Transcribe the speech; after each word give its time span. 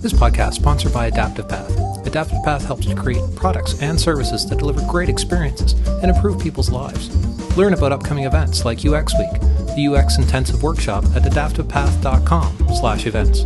This 0.00 0.12
podcast 0.14 0.52
is 0.52 0.56
sponsored 0.56 0.94
by 0.94 1.08
Adaptive 1.08 1.46
Path. 1.46 2.06
Adaptive 2.06 2.42
Path 2.42 2.64
helps 2.64 2.86
to 2.86 2.94
create 2.94 3.22
products 3.36 3.78
and 3.82 4.00
services 4.00 4.46
that 4.46 4.58
deliver 4.58 4.80
great 4.90 5.10
experiences 5.10 5.74
and 6.00 6.10
improve 6.10 6.40
people's 6.40 6.70
lives. 6.70 7.14
Learn 7.54 7.74
about 7.74 7.92
upcoming 7.92 8.24
events 8.24 8.64
like 8.64 8.82
UX 8.82 9.12
Week, 9.18 9.38
the 9.76 9.94
UX 9.94 10.16
Intensive 10.16 10.62
Workshop 10.62 11.04
at 11.14 11.24
adaptivepath.com/events, 11.24 13.40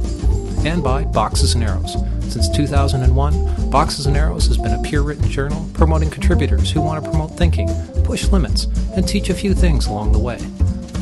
and 0.65 0.81
by 0.81 1.03
Boxes 1.03 1.55
and 1.55 1.65
Arrows. 1.65 1.97
Since 2.33 2.49
2001, 2.51 3.69
Boxes 3.69 4.07
and 4.07 4.17
Arrows 4.17 4.47
has 4.47 4.57
been 4.57 4.75
a 4.75 4.83
peer-written 4.83 5.29
journal 5.29 5.69
promoting 5.75 6.09
contributors 6.09 6.71
who 6.71 6.81
want 6.81 7.05
to 7.05 7.11
promote 7.11 7.37
thinking, 7.37 7.69
push 8.05 8.29
limits, 8.29 8.69
and 8.95 9.09
teach 9.09 9.29
a 9.29 9.35
few 9.35 9.55
things 9.55 9.89
along 9.89 10.13
the 10.13 10.21
way. 10.21 10.39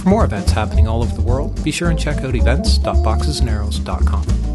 For 0.03 0.09
more 0.09 0.25
events 0.25 0.53
happening 0.53 0.89
all 0.89 1.03
over 1.03 1.15
the 1.15 1.21
world, 1.21 1.63
be 1.63 1.71
sure 1.71 1.91
and 1.91 1.99
check 1.99 2.25
out 2.25 2.35
events.boxesandarrows.com. 2.35 4.52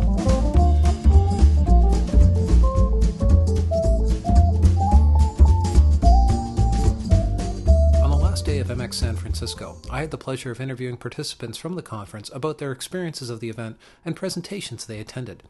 MX 8.87 8.93
San 8.93 9.15
Francisco, 9.17 9.81
I 9.91 9.99
had 9.99 10.11
the 10.11 10.17
pleasure 10.17 10.49
of 10.49 10.61
interviewing 10.61 10.95
participants 10.95 11.57
from 11.57 11.75
the 11.75 11.81
conference 11.81 12.31
about 12.33 12.57
their 12.57 12.71
experiences 12.71 13.29
of 13.29 13.41
the 13.41 13.49
event 13.49 13.75
and 14.05 14.15
presentations 14.15 14.85
they 14.85 15.01
attended. 15.01 15.43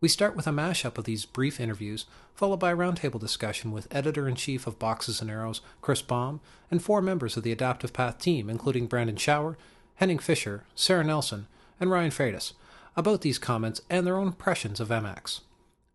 We 0.00 0.06
start 0.06 0.36
with 0.36 0.46
a 0.46 0.50
mashup 0.50 0.96
of 0.96 1.02
these 1.02 1.26
brief 1.26 1.58
interviews, 1.58 2.06
followed 2.32 2.58
by 2.60 2.70
a 2.70 2.76
roundtable 2.76 3.18
discussion 3.18 3.72
with 3.72 3.92
editor 3.92 4.28
in 4.28 4.36
chief 4.36 4.68
of 4.68 4.78
Boxes 4.78 5.20
and 5.20 5.28
Arrows, 5.28 5.62
Chris 5.80 6.00
Baum, 6.00 6.40
and 6.70 6.80
four 6.80 7.02
members 7.02 7.36
of 7.36 7.42
the 7.42 7.50
Adaptive 7.50 7.92
Path 7.92 8.20
team, 8.20 8.48
including 8.48 8.86
Brandon 8.86 9.16
Schauer, 9.16 9.56
Henning 9.96 10.20
Fischer, 10.20 10.62
Sarah 10.76 11.02
Nelson, 11.02 11.48
and 11.80 11.90
Ryan 11.90 12.12
Freitas, 12.12 12.52
about 12.94 13.22
these 13.22 13.40
comments 13.40 13.80
and 13.90 14.06
their 14.06 14.16
own 14.16 14.28
impressions 14.28 14.78
of 14.78 14.90
MX. 14.90 15.40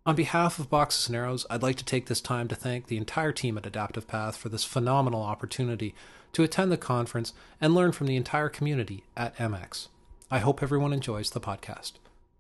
On 0.06 0.16
behalf 0.16 0.60
of 0.60 0.70
Boxes 0.70 1.08
and 1.08 1.16
Arrows, 1.16 1.46
I'd 1.50 1.64
like 1.64 1.78
to 1.78 1.86
take 1.86 2.08
this 2.08 2.20
time 2.20 2.50
to 2.50 2.56
thank 2.56 2.88
the 2.88 2.98
entire 2.98 3.32
team 3.32 3.58
at 3.58 3.66
Adaptive 3.66 4.08
Path 4.10 4.36
for 4.36 4.50
this 4.50 4.66
phenomenal 4.66 5.22
opportunity 5.22 5.96
to 6.34 6.44
attend 6.44 6.72
the 6.72 6.78
conference 6.78 7.34
and 7.60 7.74
learn 7.76 7.92
from 7.92 8.08
the 8.08 8.16
entire 8.16 8.50
community 8.50 9.04
at 9.18 9.36
MX. 9.38 9.88
I 10.30 10.40
hope 10.40 10.64
everyone 10.64 10.94
enjoys 10.94 11.32
the 11.32 11.42
podcast. 11.42 11.94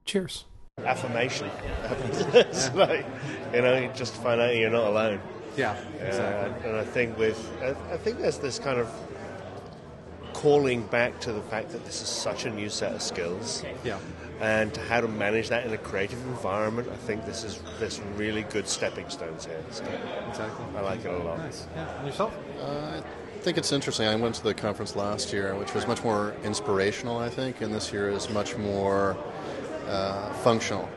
Cheers. 0.05 0.45
affirmation. 0.85 1.49
it's 2.33 2.73
like, 2.73 3.05
you 3.53 3.61
know, 3.61 3.77
you 3.77 3.91
just 3.93 4.15
find 4.15 4.39
out 4.41 4.55
you're 4.55 4.69
not 4.69 4.85
alone. 4.87 5.19
Yeah, 5.57 5.75
Uh, 5.99 6.53
and 6.65 6.77
I 6.77 6.83
think 6.85 7.17
with, 7.17 7.37
I, 7.61 7.71
I 7.93 7.97
think 7.97 8.19
there's 8.19 8.37
this 8.37 8.57
kind 8.57 8.79
of 8.79 8.89
calling 10.33 10.83
back 10.87 11.19
to 11.21 11.33
the 11.33 11.41
fact 11.41 11.69
that 11.71 11.85
this 11.85 12.01
is 12.01 12.07
such 12.07 12.45
a 12.45 12.49
new 12.49 12.69
set 12.69 12.93
of 12.93 13.01
skills, 13.01 13.63
Yeah. 13.83 13.99
and 14.39 14.73
to 14.73 14.81
how 14.81 15.01
to 15.01 15.07
manage 15.09 15.49
that 15.49 15.65
in 15.65 15.73
a 15.73 15.77
creative 15.77 16.19
environment. 16.27 16.87
I 16.91 16.95
think 16.95 17.25
this 17.25 17.43
is 17.43 17.61
there's 17.79 17.97
some 17.97 18.15
really 18.17 18.43
good 18.43 18.67
stepping 18.67 19.09
stones 19.09 19.45
here. 19.45 19.61
So 19.71 19.83
Exactly. 20.29 20.65
I 20.77 20.81
like 20.81 21.03
it 21.05 21.13
a 21.13 21.17
lot. 21.17 21.37
Nice. 21.39 21.67
Yeah. 21.75 21.97
And 21.97 22.07
yourself? 22.07 22.33
Uh, 22.59 22.63
I 23.01 23.03
think 23.41 23.57
it's 23.57 23.71
interesting. 23.71 24.07
I 24.07 24.15
went 24.15 24.35
to 24.35 24.43
the 24.43 24.53
conference 24.53 24.95
last 24.95 25.33
year, 25.33 25.55
which 25.55 25.73
was 25.73 25.87
much 25.87 26.03
more 26.03 26.35
inspirational, 26.43 27.17
I 27.17 27.29
think, 27.29 27.61
and 27.61 27.73
this 27.73 27.91
year 27.91 28.09
is 28.09 28.29
much 28.29 28.55
more 28.55 29.17
uh, 29.87 30.31
functional. 30.43 30.87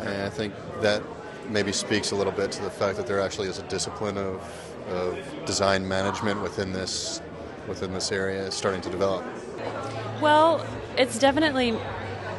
And 0.00 0.22
I 0.22 0.30
think 0.30 0.54
that 0.82 1.02
maybe 1.48 1.72
speaks 1.72 2.12
a 2.12 2.14
little 2.14 2.32
bit 2.32 2.52
to 2.52 2.62
the 2.62 2.70
fact 2.70 2.96
that 2.96 3.08
there 3.08 3.20
actually 3.20 3.48
is 3.48 3.58
a 3.58 3.64
discipline 3.64 4.16
of, 4.16 4.40
of 4.88 5.18
design 5.44 5.86
management 5.86 6.40
within 6.42 6.72
this 6.72 7.20
within 7.68 7.92
this 7.92 8.10
area 8.10 8.50
starting 8.50 8.80
to 8.80 8.88
develop. 8.90 9.24
Well, 10.20 10.64
it's 10.96 11.18
definitely 11.18 11.76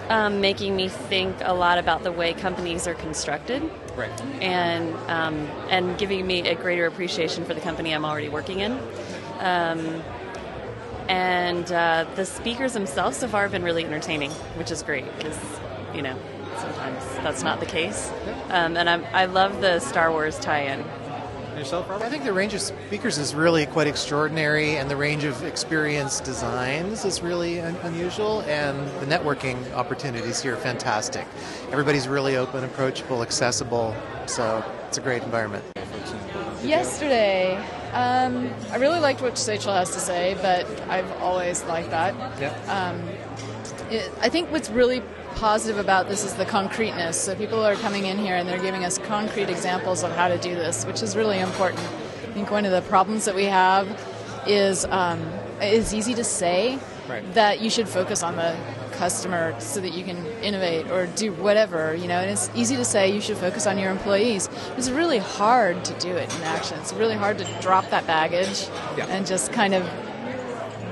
um, 0.09 0.41
making 0.41 0.75
me 0.75 0.89
think 0.89 1.35
a 1.41 1.53
lot 1.53 1.77
about 1.77 2.03
the 2.03 2.11
way 2.11 2.33
companies 2.33 2.87
are 2.87 2.95
constructed, 2.95 3.61
Right. 3.95 4.21
and 4.41 4.93
um, 5.09 5.35
and 5.69 5.97
giving 5.97 6.25
me 6.25 6.47
a 6.47 6.55
greater 6.55 6.85
appreciation 6.85 7.45
for 7.45 7.53
the 7.53 7.61
company 7.61 7.93
I'm 7.93 8.05
already 8.05 8.29
working 8.29 8.59
in. 8.59 8.79
Um, 9.41 10.01
and 11.09 11.69
uh, 11.71 12.05
the 12.15 12.25
speakers 12.25 12.73
themselves 12.73 13.17
so 13.17 13.27
far 13.27 13.41
have 13.41 13.51
been 13.51 13.63
really 13.63 13.83
entertaining, 13.83 14.31
which 14.55 14.71
is 14.71 14.81
great 14.83 15.05
because 15.17 15.37
you 15.93 16.01
know 16.01 16.17
sometimes 16.57 17.03
that's 17.15 17.43
not 17.43 17.59
the 17.59 17.65
case. 17.65 18.09
Um, 18.49 18.77
and 18.77 18.89
I'm, 18.89 19.03
I 19.13 19.25
love 19.25 19.61
the 19.61 19.79
Star 19.79 20.11
Wars 20.11 20.39
tie-in. 20.39 20.85
Yourself, 21.57 21.89
Robert? 21.89 22.05
I 22.05 22.09
think 22.09 22.23
the 22.23 22.31
range 22.31 22.53
of 22.53 22.61
speakers 22.61 23.17
is 23.17 23.35
really 23.35 23.65
quite 23.65 23.87
extraordinary, 23.87 24.77
and 24.77 24.89
the 24.89 24.95
range 24.95 25.25
of 25.25 25.43
experienced 25.43 26.23
designs 26.23 27.03
is 27.03 27.21
really 27.21 27.59
un- 27.59 27.75
unusual, 27.83 28.41
and 28.43 28.79
the 29.01 29.05
networking 29.05 29.71
opportunities 29.73 30.41
here 30.41 30.53
are 30.53 30.57
fantastic. 30.57 31.27
Everybody's 31.71 32.07
really 32.07 32.37
open, 32.37 32.63
approachable, 32.63 33.21
accessible, 33.21 33.93
so 34.27 34.63
it's 34.87 34.97
a 34.97 35.01
great 35.01 35.23
environment. 35.23 35.65
Yesterday, 36.63 37.61
um, 37.93 38.53
I 38.71 38.77
really 38.77 38.99
liked 38.99 39.21
what 39.21 39.37
Seychelles 39.37 39.77
has 39.77 39.91
to 39.91 39.99
say, 39.99 40.35
but 40.41 40.65
I've 40.89 41.11
always 41.21 41.63
liked 41.63 41.89
that. 41.91 42.13
Yeah. 42.39 42.97
It, 43.91 44.09
I 44.21 44.29
think 44.29 44.49
what's 44.51 44.69
really 44.69 45.01
positive 45.35 45.77
about 45.77 46.07
this 46.07 46.23
is 46.23 46.35
the 46.35 46.45
concreteness. 46.45 47.19
So 47.19 47.35
people 47.35 47.65
are 47.65 47.75
coming 47.75 48.05
in 48.05 48.17
here 48.17 48.35
and 48.35 48.47
they're 48.47 48.61
giving 48.61 48.85
us 48.85 48.97
concrete 48.99 49.49
examples 49.49 50.03
of 50.03 50.11
how 50.11 50.29
to 50.29 50.37
do 50.37 50.55
this, 50.55 50.85
which 50.85 51.01
is 51.03 51.15
really 51.15 51.39
important. 51.39 51.81
I 51.81 52.33
think 52.33 52.51
one 52.51 52.63
of 52.63 52.71
the 52.71 52.81
problems 52.83 53.25
that 53.25 53.35
we 53.35 53.45
have 53.45 53.87
is 54.47 54.85
um, 54.85 55.19
it's 55.59 55.93
easy 55.93 56.13
to 56.15 56.23
say 56.23 56.79
Right. 57.09 57.33
that 57.33 57.59
you 57.61 57.69
should 57.69 57.89
focus 57.89 58.23
on 58.23 58.37
the 58.37 58.55
customer 59.01 59.59
so 59.59 59.81
that 59.81 59.93
you 59.93 60.03
can 60.03 60.19
innovate 60.43 60.85
or 60.91 61.07
do 61.15 61.33
whatever, 61.33 61.95
you 61.95 62.07
know, 62.07 62.19
and 62.19 62.29
it's 62.29 62.51
easy 62.53 62.75
to 62.75 62.85
say 62.85 63.11
you 63.11 63.19
should 63.19 63.37
focus 63.37 63.65
on 63.65 63.79
your 63.79 63.89
employees. 63.89 64.47
It's 64.77 64.91
really 64.91 65.17
hard 65.17 65.83
to 65.85 65.93
do 66.07 66.11
it 66.23 66.31
in 66.35 66.43
action. 66.43 66.77
It's 66.79 66.93
really 66.93 67.15
hard 67.15 67.39
to 67.39 67.45
drop 67.61 67.89
that 67.89 68.05
baggage 68.05 68.67
Yeah. 68.95 69.07
and 69.13 69.25
just 69.25 69.51
kind 69.51 69.73
of 69.73 69.83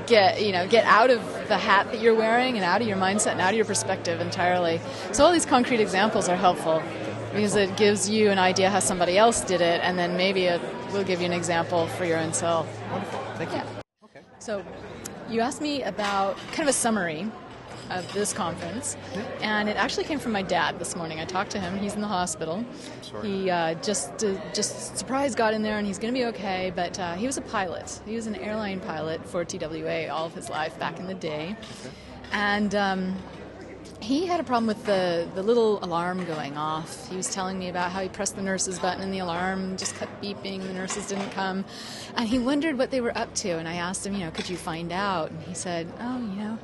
get 0.08 0.42
you 0.44 0.50
know 0.50 0.66
get 0.66 0.84
out 0.86 1.08
of 1.08 1.20
the 1.46 1.56
hat 1.56 1.84
that 1.92 2.00
you're 2.00 2.16
wearing 2.16 2.56
and 2.56 2.64
out 2.64 2.80
of 2.82 2.88
your 2.88 2.96
mindset 2.96 3.32
and 3.36 3.40
out 3.40 3.50
of 3.50 3.56
your 3.56 3.64
perspective 3.74 4.20
entirely. 4.20 4.80
So 5.12 5.24
all 5.24 5.30
these 5.30 5.46
concrete 5.46 5.80
examples 5.80 6.28
are 6.28 6.34
helpful 6.36 6.82
because 7.32 7.54
it 7.54 7.76
gives 7.76 8.10
you 8.10 8.30
an 8.30 8.40
idea 8.40 8.70
how 8.70 8.80
somebody 8.80 9.16
else 9.16 9.40
did 9.52 9.60
it, 9.60 9.80
and 9.84 9.96
then 9.96 10.16
maybe 10.16 10.46
it 10.46 10.60
will 10.92 11.04
give 11.04 11.20
you 11.20 11.26
an 11.26 11.32
example 11.42 11.86
for 11.96 12.04
your 12.04 12.18
own 12.18 12.32
self. 12.32 12.66
Thank 13.36 13.52
you. 13.52 13.58
Yeah. 13.58 14.22
So 14.40 14.64
you 15.28 15.40
asked 15.42 15.62
me 15.62 15.84
about 15.84 16.36
kind 16.54 16.62
of 16.68 16.68
a 16.68 16.78
summary 16.86 17.30
of 17.90 18.10
this 18.12 18.32
conference, 18.32 18.96
and 19.40 19.68
it 19.68 19.76
actually 19.76 20.04
came 20.04 20.18
from 20.18 20.32
my 20.32 20.42
dad 20.42 20.78
this 20.78 20.96
morning. 20.96 21.20
I 21.20 21.24
talked 21.24 21.50
to 21.52 21.60
him. 21.60 21.76
He's 21.78 21.94
in 21.94 22.00
the 22.00 22.06
hospital. 22.06 22.64
He 23.22 23.50
uh, 23.50 23.74
just 23.74 24.24
uh, 24.24 24.34
just 24.54 24.96
surprise 24.96 25.34
got 25.34 25.54
in 25.54 25.62
there, 25.62 25.78
and 25.78 25.86
he's 25.86 25.98
going 25.98 26.12
to 26.14 26.18
be 26.18 26.26
okay. 26.26 26.72
But 26.74 26.98
uh, 26.98 27.14
he 27.14 27.26
was 27.26 27.36
a 27.36 27.42
pilot. 27.42 28.00
He 28.06 28.14
was 28.14 28.26
an 28.26 28.36
airline 28.36 28.80
pilot 28.80 29.24
for 29.28 29.44
TWA 29.44 30.08
all 30.08 30.26
of 30.26 30.34
his 30.34 30.48
life 30.48 30.78
back 30.78 30.98
in 30.98 31.06
the 31.06 31.14
day, 31.14 31.56
and. 32.32 32.74
Um, 32.74 33.16
he 34.00 34.26
had 34.26 34.40
a 34.40 34.42
problem 34.42 34.66
with 34.66 34.84
the, 34.86 35.28
the 35.34 35.42
little 35.42 35.82
alarm 35.84 36.24
going 36.24 36.56
off. 36.56 37.08
He 37.10 37.16
was 37.16 37.32
telling 37.32 37.58
me 37.58 37.68
about 37.68 37.90
how 37.92 38.00
he 38.00 38.08
pressed 38.08 38.34
the 38.34 38.42
nurse's 38.42 38.78
button 38.78 39.02
and 39.02 39.12
the 39.12 39.18
alarm 39.18 39.76
just 39.76 39.94
kept 39.96 40.22
beeping. 40.22 40.62
The 40.62 40.72
nurses 40.72 41.08
didn't 41.08 41.30
come. 41.30 41.64
And 42.16 42.26
he 42.26 42.38
wondered 42.38 42.78
what 42.78 42.90
they 42.90 43.00
were 43.00 43.16
up 43.16 43.34
to. 43.36 43.50
And 43.50 43.68
I 43.68 43.74
asked 43.74 44.06
him, 44.06 44.14
you 44.14 44.20
know, 44.20 44.30
could 44.30 44.48
you 44.48 44.56
find 44.56 44.90
out? 44.90 45.30
And 45.30 45.42
he 45.42 45.54
said, 45.54 45.86
oh, 46.00 46.18
you 46.18 46.42
know, 46.42 46.58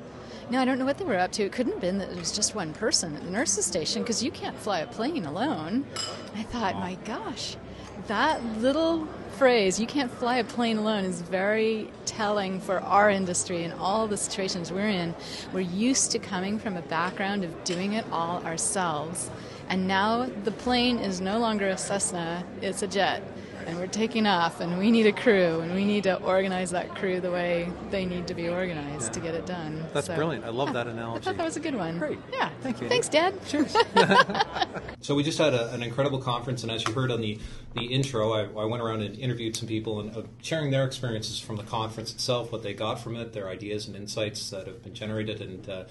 no, 0.50 0.60
I 0.60 0.64
don't 0.64 0.78
know 0.78 0.84
what 0.84 0.98
they 0.98 1.04
were 1.04 1.18
up 1.18 1.32
to. 1.32 1.44
It 1.44 1.52
couldn't 1.52 1.72
have 1.72 1.80
been 1.80 1.98
that 1.98 2.10
it 2.10 2.16
was 2.16 2.32
just 2.32 2.54
one 2.54 2.72
person 2.72 3.16
at 3.16 3.24
the 3.24 3.30
nurse's 3.30 3.66
station 3.66 4.02
because 4.02 4.22
you 4.22 4.30
can't 4.30 4.56
fly 4.56 4.80
a 4.80 4.86
plane 4.86 5.24
alone. 5.24 5.84
I 6.36 6.42
thought, 6.44 6.76
my 6.76 6.96
gosh, 7.04 7.56
that 8.06 8.44
little 8.58 9.08
phrase, 9.36 9.80
you 9.80 9.86
can't 9.86 10.10
fly 10.10 10.36
a 10.36 10.44
plane 10.44 10.78
alone, 10.78 11.04
is 11.04 11.20
very 11.20 11.90
telling 12.04 12.60
for 12.60 12.80
our 12.80 13.10
industry 13.10 13.64
and 13.64 13.74
all 13.74 14.06
the 14.06 14.16
situations 14.16 14.72
we're 14.72 14.88
in. 14.88 15.14
We're 15.52 15.60
used 15.60 16.12
to 16.12 16.18
coming 16.18 16.58
from 16.58 16.76
a 16.76 16.82
background 16.82 17.44
of 17.44 17.64
doing 17.64 17.94
it 17.94 18.04
all 18.12 18.42
ourselves. 18.44 19.30
And 19.68 19.88
now 19.88 20.30
the 20.44 20.52
plane 20.52 20.98
is 20.98 21.20
no 21.20 21.38
longer 21.38 21.68
a 21.68 21.76
Cessna, 21.76 22.44
it's 22.62 22.82
a 22.82 22.86
jet. 22.86 23.22
And 23.66 23.78
we're 23.78 23.88
taking 23.88 24.26
off, 24.28 24.60
and 24.60 24.78
we 24.78 24.92
need 24.92 25.06
a 25.06 25.12
crew, 25.12 25.58
and 25.60 25.74
we 25.74 25.84
need 25.84 26.04
to 26.04 26.22
organize 26.22 26.70
that 26.70 26.94
crew 26.94 27.20
the 27.20 27.32
way 27.32 27.68
they 27.90 28.04
need 28.04 28.28
to 28.28 28.34
be 28.34 28.48
organized 28.48 29.12
to 29.14 29.20
get 29.20 29.34
it 29.34 29.44
done. 29.44 29.84
That's 29.92 30.06
So- 30.06 30.14
brilliant. 30.14 30.44
I 30.44 30.50
love 30.50 30.68
Yeah, 30.68 30.74
that 30.74 30.86
analogy. 30.86 31.22
I 31.22 31.24
thought 31.24 31.36
that 31.38 31.44
was 31.44 31.56
a 31.56 31.60
good 31.60 31.74
one. 31.74 31.98
Great. 31.98 32.18
Yeah. 32.32 32.50
Thank 32.62 32.80
you. 32.80 32.88
Thanks, 32.88 33.08
Dad. 33.08 33.34
Cheers. 33.46 33.76
so 35.00 35.16
we 35.16 35.24
just 35.24 35.38
had 35.38 35.52
a, 35.52 35.72
an 35.72 35.82
incredible 35.82 36.20
conference, 36.20 36.62
and 36.62 36.70
as 36.70 36.86
you 36.86 36.94
heard 36.94 37.10
on 37.10 37.20
the, 37.20 37.38
the 37.74 37.86
intro, 37.86 38.32
I, 38.32 38.42
I 38.44 38.64
went 38.66 38.82
around 38.82 39.02
and 39.02 39.18
interviewed 39.18 39.56
some 39.56 39.66
people 39.68 39.98
and 39.98 40.16
uh, 40.16 40.22
sharing 40.42 40.70
their 40.70 40.84
experiences 40.84 41.40
from 41.40 41.56
the 41.56 41.64
conference 41.64 42.12
itself, 42.12 42.52
what 42.52 42.62
they 42.62 42.72
got 42.72 43.00
from 43.00 43.16
it, 43.16 43.32
their 43.32 43.48
ideas 43.48 43.88
and 43.88 43.96
insights 43.96 44.48
that 44.50 44.68
have 44.68 44.84
been 44.84 44.94
generated. 44.94 45.40
And 45.40 45.68
uh, 45.68 45.84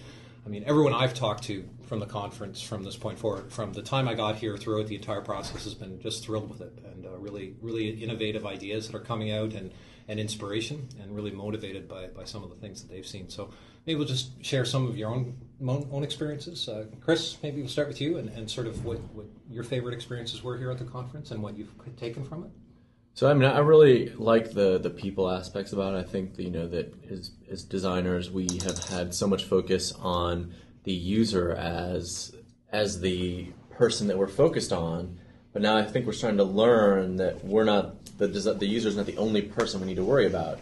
I 0.45 0.49
mean, 0.49 0.63
everyone 0.67 0.93
I've 0.93 1.13
talked 1.13 1.43
to 1.45 1.67
from 1.87 1.99
the 1.99 2.05
conference 2.05 2.61
from 2.61 2.83
this 2.83 2.95
point 2.95 3.17
forward, 3.17 3.51
from 3.51 3.73
the 3.73 3.81
time 3.81 4.07
I 4.07 4.13
got 4.13 4.35
here 4.35 4.57
throughout 4.57 4.87
the 4.87 4.95
entire 4.95 5.21
process, 5.21 5.63
has 5.63 5.73
been 5.73 5.99
just 5.99 6.23
thrilled 6.23 6.49
with 6.49 6.61
it, 6.61 6.77
and 6.85 7.05
uh, 7.05 7.17
really, 7.17 7.55
really 7.61 7.89
innovative 7.89 8.45
ideas 8.45 8.87
that 8.87 8.95
are 8.95 9.01
coming 9.03 9.31
out, 9.31 9.53
and 9.53 9.71
and 10.07 10.19
inspiration 10.19 10.87
and 11.01 11.15
really 11.15 11.31
motivated 11.31 11.87
by, 11.87 12.07
by 12.07 12.23
some 12.23 12.43
of 12.43 12.49
the 12.49 12.55
things 12.55 12.81
that 12.81 12.91
they've 12.91 13.05
seen. 13.05 13.29
So 13.29 13.51
maybe 13.85 13.97
we'll 13.97 14.07
just 14.07 14.43
share 14.43 14.65
some 14.65 14.87
of 14.87 14.97
your 14.97 15.09
own 15.09 15.35
own 15.67 16.03
experiences. 16.03 16.67
Uh, 16.67 16.85
Chris, 17.01 17.37
maybe 17.41 17.61
we'll 17.61 17.69
start 17.69 17.87
with 17.87 18.01
you 18.01 18.17
and, 18.17 18.29
and 18.29 18.49
sort 18.49 18.67
of 18.67 18.85
what, 18.85 18.99
what 19.13 19.25
your 19.49 19.63
favorite 19.63 19.93
experiences 19.93 20.43
were 20.43 20.57
here 20.57 20.69
at 20.69 20.77
the 20.77 20.83
conference 20.85 21.31
and 21.31 21.41
what 21.41 21.57
you've 21.57 21.71
taken 21.97 22.23
from 22.23 22.43
it. 22.43 22.51
So 23.15 23.29
I 23.29 23.33
mean, 23.33 23.49
I 23.49 23.59
really 23.59 24.09
like 24.09 24.51
the 24.51 24.77
the 24.77 24.89
people 24.89 25.31
aspects 25.31 25.71
about 25.71 25.95
it. 25.95 25.99
I 25.99 26.03
think 26.03 26.37
you 26.37 26.51
know 26.51 26.67
that 26.67 26.93
as 27.09 27.31
as 27.49 27.63
designers, 27.63 28.29
we 28.29 28.49
have 28.65 28.77
had 28.89 29.15
so 29.15 29.25
much 29.25 29.45
focus 29.45 29.93
on 29.93 30.53
the 30.83 30.91
user 30.91 31.53
as 31.53 32.35
as 32.73 32.99
the 32.99 33.53
person 33.69 34.07
that 34.07 34.17
we're 34.17 34.27
focused 34.27 34.73
on. 34.73 35.17
But 35.53 35.61
now 35.61 35.77
I 35.77 35.85
think 35.85 36.05
we're 36.05 36.11
starting 36.11 36.39
to 36.39 36.43
learn 36.43 37.15
that 37.15 37.45
we're 37.45 37.63
not 37.63 38.17
the 38.17 38.27
the 38.27 38.67
user 38.67 38.89
is 38.89 38.97
not 38.97 39.05
the 39.05 39.17
only 39.17 39.43
person 39.43 39.79
we 39.79 39.87
need 39.87 39.95
to 39.95 40.03
worry 40.03 40.27
about. 40.27 40.59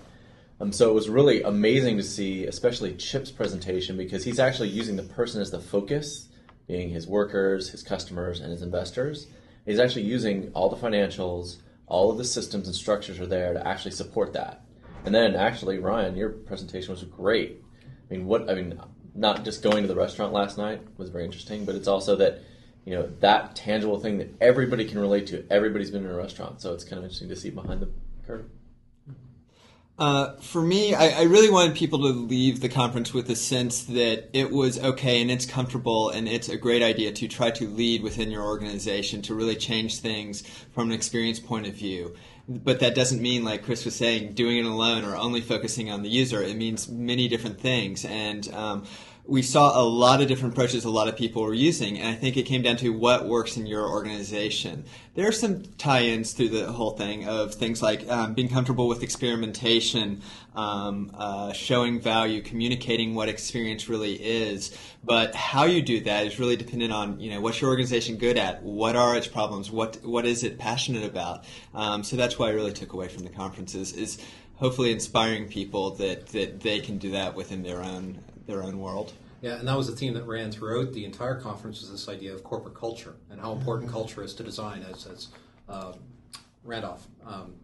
Um, 0.61 0.71
so 0.71 0.91
it 0.91 0.93
was 0.93 1.09
really 1.09 1.41
amazing 1.41 1.97
to 1.97 2.03
see, 2.03 2.45
especially 2.45 2.93
Chip's 2.93 3.31
presentation, 3.31 3.97
because 3.97 4.23
he's 4.23 4.39
actually 4.39 4.69
using 4.69 4.95
the 4.95 5.01
person 5.01 5.41
as 5.41 5.49
the 5.49 5.59
focus, 5.59 6.29
being 6.67 6.91
his 6.91 7.07
workers, 7.07 7.71
his 7.71 7.81
customers, 7.81 8.41
and 8.41 8.51
his 8.51 8.61
investors. 8.61 9.25
He's 9.65 9.79
actually 9.79 10.03
using 10.03 10.51
all 10.53 10.69
the 10.69 10.77
financials, 10.77 11.57
all 11.93 12.09
of 12.09 12.17
the 12.17 12.25
systems 12.25 12.65
and 12.65 12.75
structures 12.75 13.19
are 13.19 13.27
there 13.27 13.53
to 13.53 13.67
actually 13.67 13.91
support 13.91 14.33
that. 14.33 14.65
And 15.05 15.13
then, 15.13 15.35
actually, 15.35 15.77
Ryan, 15.77 16.15
your 16.15 16.29
presentation 16.29 16.91
was 16.91 17.03
great. 17.03 17.63
I 18.09 18.13
mean, 18.15 18.25
what 18.25 18.49
I 18.49 18.55
mean, 18.55 18.79
not 19.13 19.45
just 19.45 19.61
going 19.61 19.83
to 19.83 19.87
the 19.87 19.95
restaurant 19.95 20.33
last 20.33 20.57
night 20.57 20.81
was 20.97 21.09
very 21.09 21.23
interesting, 21.23 21.65
but 21.65 21.75
it's 21.75 21.87
also 21.87 22.15
that 22.15 22.41
you 22.83 22.95
know 22.95 23.11
that 23.19 23.55
tangible 23.55 23.99
thing 23.99 24.17
that 24.17 24.33
everybody 24.41 24.85
can 24.85 24.97
relate 24.97 25.27
to. 25.27 25.45
Everybody's 25.51 25.91
been 25.91 26.03
in 26.03 26.09
a 26.09 26.17
restaurant, 26.17 26.61
so 26.61 26.73
it's 26.73 26.83
kind 26.83 26.97
of 26.97 27.03
interesting 27.03 27.29
to 27.29 27.35
see 27.35 27.51
behind 27.51 27.79
the 27.79 27.89
curtain. 28.25 28.49
Uh, 29.97 30.33
for 30.37 30.61
me, 30.63 30.95
I, 30.95 31.19
I, 31.19 31.21
really 31.23 31.51
wanted 31.51 31.75
people 31.75 31.99
to 31.99 32.07
leave 32.07 32.61
the 32.61 32.69
conference 32.69 33.13
with 33.13 33.29
a 33.29 33.35
sense 33.35 33.83
that 33.83 34.27
it 34.33 34.49
was 34.49 34.79
okay 34.79 35.21
and 35.21 35.29
it's 35.29 35.45
comfortable 35.45 36.09
and 36.09 36.27
it's 36.27 36.49
a 36.49 36.57
great 36.57 36.81
idea 36.81 37.11
to 37.11 37.27
try 37.27 37.51
to 37.51 37.67
lead 37.67 38.01
within 38.01 38.31
your 38.31 38.41
organization 38.41 39.21
to 39.21 39.35
really 39.35 39.55
change 39.55 39.99
things 39.99 40.41
from 40.73 40.87
an 40.87 40.93
experience 40.93 41.39
point 41.39 41.67
of 41.67 41.75
view. 41.75 42.15
But 42.49 42.79
that 42.79 42.95
doesn't 42.95 43.21
mean, 43.21 43.43
like 43.43 43.63
Chris 43.63 43.85
was 43.85 43.95
saying, 43.95 44.33
doing 44.33 44.57
it 44.57 44.65
alone 44.65 45.05
or 45.05 45.15
only 45.15 45.41
focusing 45.41 45.91
on 45.91 46.01
the 46.01 46.09
user. 46.09 46.41
It 46.41 46.57
means 46.57 46.89
many 46.89 47.27
different 47.27 47.61
things. 47.61 48.03
And 48.03 48.51
um, 48.51 48.85
we 49.25 49.41
saw 49.41 49.79
a 49.79 49.83
lot 49.83 50.21
of 50.21 50.27
different 50.27 50.53
approaches 50.53 50.83
a 50.83 50.89
lot 50.89 51.07
of 51.07 51.15
people 51.15 51.43
were 51.43 51.53
using, 51.53 51.97
and 51.97 52.09
I 52.09 52.13
think 52.13 52.35
it 52.35 52.43
came 52.43 52.61
down 52.61 52.75
to 52.77 52.89
what 52.89 53.25
works 53.25 53.55
in 53.55 53.65
your 53.65 53.87
organization. 53.87 54.83
There 55.15 55.25
are 55.27 55.31
some 55.31 55.63
tie-ins 55.77 56.33
through 56.33 56.49
the 56.49 56.71
whole 56.73 56.91
thing 56.91 57.25
of 57.25 57.55
things 57.55 57.81
like 57.81 58.09
um, 58.09 58.33
being 58.33 58.49
comfortable 58.49 58.87
with 58.87 59.01
experimentation, 59.01 60.21
um, 60.55 61.11
uh, 61.13 61.53
showing 61.53 62.01
value, 62.01 62.41
communicating 62.41 63.15
what 63.15 63.29
experience 63.29 63.87
really 63.87 64.15
is. 64.15 64.77
But 65.05 65.35
how 65.35 65.63
you 65.63 65.81
do 65.81 66.01
that 66.01 66.27
is 66.27 66.37
really 66.37 66.57
dependent 66.57 66.91
on 66.91 67.19
you 67.21 67.31
know 67.31 67.39
what's 67.39 67.61
your 67.61 67.69
organization 67.69 68.17
good 68.17 68.37
at, 68.37 68.61
what 68.61 68.97
are 68.97 69.15
its 69.15 69.27
problems, 69.27 69.71
what 69.71 70.03
what 70.03 70.25
is 70.25 70.43
it 70.43 70.59
passionate 70.59 71.05
about. 71.05 71.45
Um, 71.73 72.03
so 72.03 72.17
that's 72.17 72.37
why 72.37 72.47
I 72.47 72.51
really 72.51 72.73
took 72.73 72.91
away 72.91 73.07
from 73.07 73.23
the 73.23 73.29
conferences 73.29 73.93
is 73.93 74.17
hopefully 74.55 74.91
inspiring 74.91 75.47
people 75.47 75.91
that, 75.91 76.27
that 76.27 76.61
they 76.61 76.79
can 76.79 76.97
do 76.97 77.11
that 77.11 77.35
within 77.35 77.63
their 77.63 77.81
own 77.81 78.19
their 78.45 78.63
own 78.63 78.79
world. 78.79 79.13
Yeah, 79.41 79.59
and 79.59 79.67
that 79.67 79.77
was 79.77 79.89
a 79.89 79.95
theme 79.95 80.13
that 80.13 80.23
ran 80.23 80.51
throughout 80.51 80.93
the 80.93 81.03
entire 81.03 81.35
conference 81.35 81.81
was 81.81 81.91
this 81.91 82.07
idea 82.07 82.33
of 82.33 82.43
corporate 82.43 82.75
culture 82.75 83.15
and 83.29 83.41
how 83.41 83.51
important 83.51 83.87
mm-hmm. 83.87 83.97
culture 83.97 84.23
is 84.23 84.33
to 84.35 84.43
design, 84.43 84.85
as, 84.89 85.05
as 85.05 85.27
uh, 85.67 85.93
Randolph 86.63 87.05
um, 87.25 87.55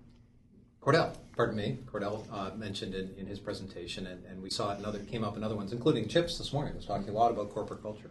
Cordell, 0.81 1.13
pardon 1.35 1.55
me, 1.55 1.77
Cordell 1.85 2.23
uh, 2.31 2.55
mentioned 2.55 2.95
in, 2.95 3.13
in 3.17 3.25
his 3.25 3.39
presentation, 3.39 4.07
and, 4.07 4.25
and 4.25 4.41
we 4.41 4.49
saw 4.49 4.73
it 4.73 4.79
in 4.79 4.85
other 4.85 4.99
came 4.99 5.23
up 5.23 5.35
in 5.35 5.43
other 5.43 5.55
ones, 5.55 5.73
including 5.73 6.07
Chips 6.07 6.37
this 6.37 6.53
morning 6.53 6.75
was 6.75 6.85
talking 6.85 7.09
a 7.09 7.11
lot 7.11 7.31
about 7.31 7.49
corporate 7.51 7.81
culture. 7.81 8.09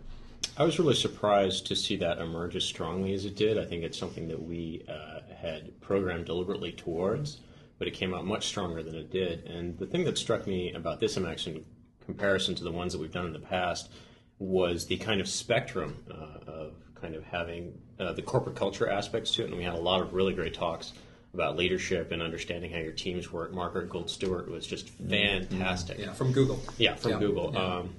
I 0.57 0.65
was 0.65 0.79
really 0.79 0.95
surprised 0.95 1.67
to 1.67 1.77
see 1.77 1.97
that 1.97 2.19
emerge 2.19 2.57
as 2.57 2.65
strongly 2.65 3.15
as 3.15 3.25
it 3.25 3.37
did. 3.37 3.59
I 3.59 3.65
think 3.65 3.85
it's 3.85 3.99
something 3.99 4.29
that 4.29 4.43
we 4.43 4.85
uh, 4.89 5.21
had 5.35 5.81
programmed 5.81 6.27
deliberately 6.27 6.73
towards, 6.73 7.39
but 7.79 7.89
it 7.89 7.93
came 7.93 8.13
out 8.13 8.27
much 8.27 8.47
stronger 8.47 8.83
than 8.83 8.97
it 8.97 9.11
did. 9.11 9.45
And 9.47 9.79
the 9.79 9.87
thing 9.87 10.05
that 10.05 10.19
struck 10.19 10.47
me 10.47 10.73
about 10.73 11.01
this 11.01 11.17
I'm 11.17 11.25
in 11.25 11.65
comparison 12.09 12.55
to 12.55 12.65
the 12.65 12.73
ones 12.73 12.95
that 12.95 12.99
we've 12.99 13.13
done 13.13 13.27
in 13.27 13.35
the 13.35 13.39
past 13.39 13.91
was 14.39 14.87
the 14.87 14.97
kind 14.97 15.21
of 15.21 15.29
spectrum 15.29 16.03
uh, 16.11 16.51
of 16.51 16.73
kind 16.95 17.15
of 17.15 17.23
having 17.23 17.79
uh, 18.01 18.15
the 18.15 18.23
corporate 18.23 18.57
culture 18.57 18.89
aspects 18.89 19.35
to 19.35 19.43
it. 19.43 19.49
And 19.49 19.59
we 19.59 19.63
had 19.63 19.75
a 19.75 19.81
lot 19.81 20.01
of 20.01 20.15
really 20.15 20.33
great 20.33 20.55
talks 20.55 20.95
about 21.35 21.59
leadership 21.59 22.11
and 22.11 22.23
understanding 22.23 22.71
how 22.71 22.79
your 22.79 22.93
teams 22.93 23.31
work. 23.31 23.53
Margaret 23.53 23.91
Gould 23.91 24.09
Stewart 24.09 24.51
was 24.51 24.67
just 24.67 24.89
fantastic. 24.89 25.99
Yeah, 25.99 26.15
from 26.15 26.33
Google. 26.33 26.59
Yeah, 26.79 26.95
from 26.95 27.13
yeah. 27.13 27.19
Google. 27.19 27.53
Yeah. 27.53 27.77
Um, 27.77 27.95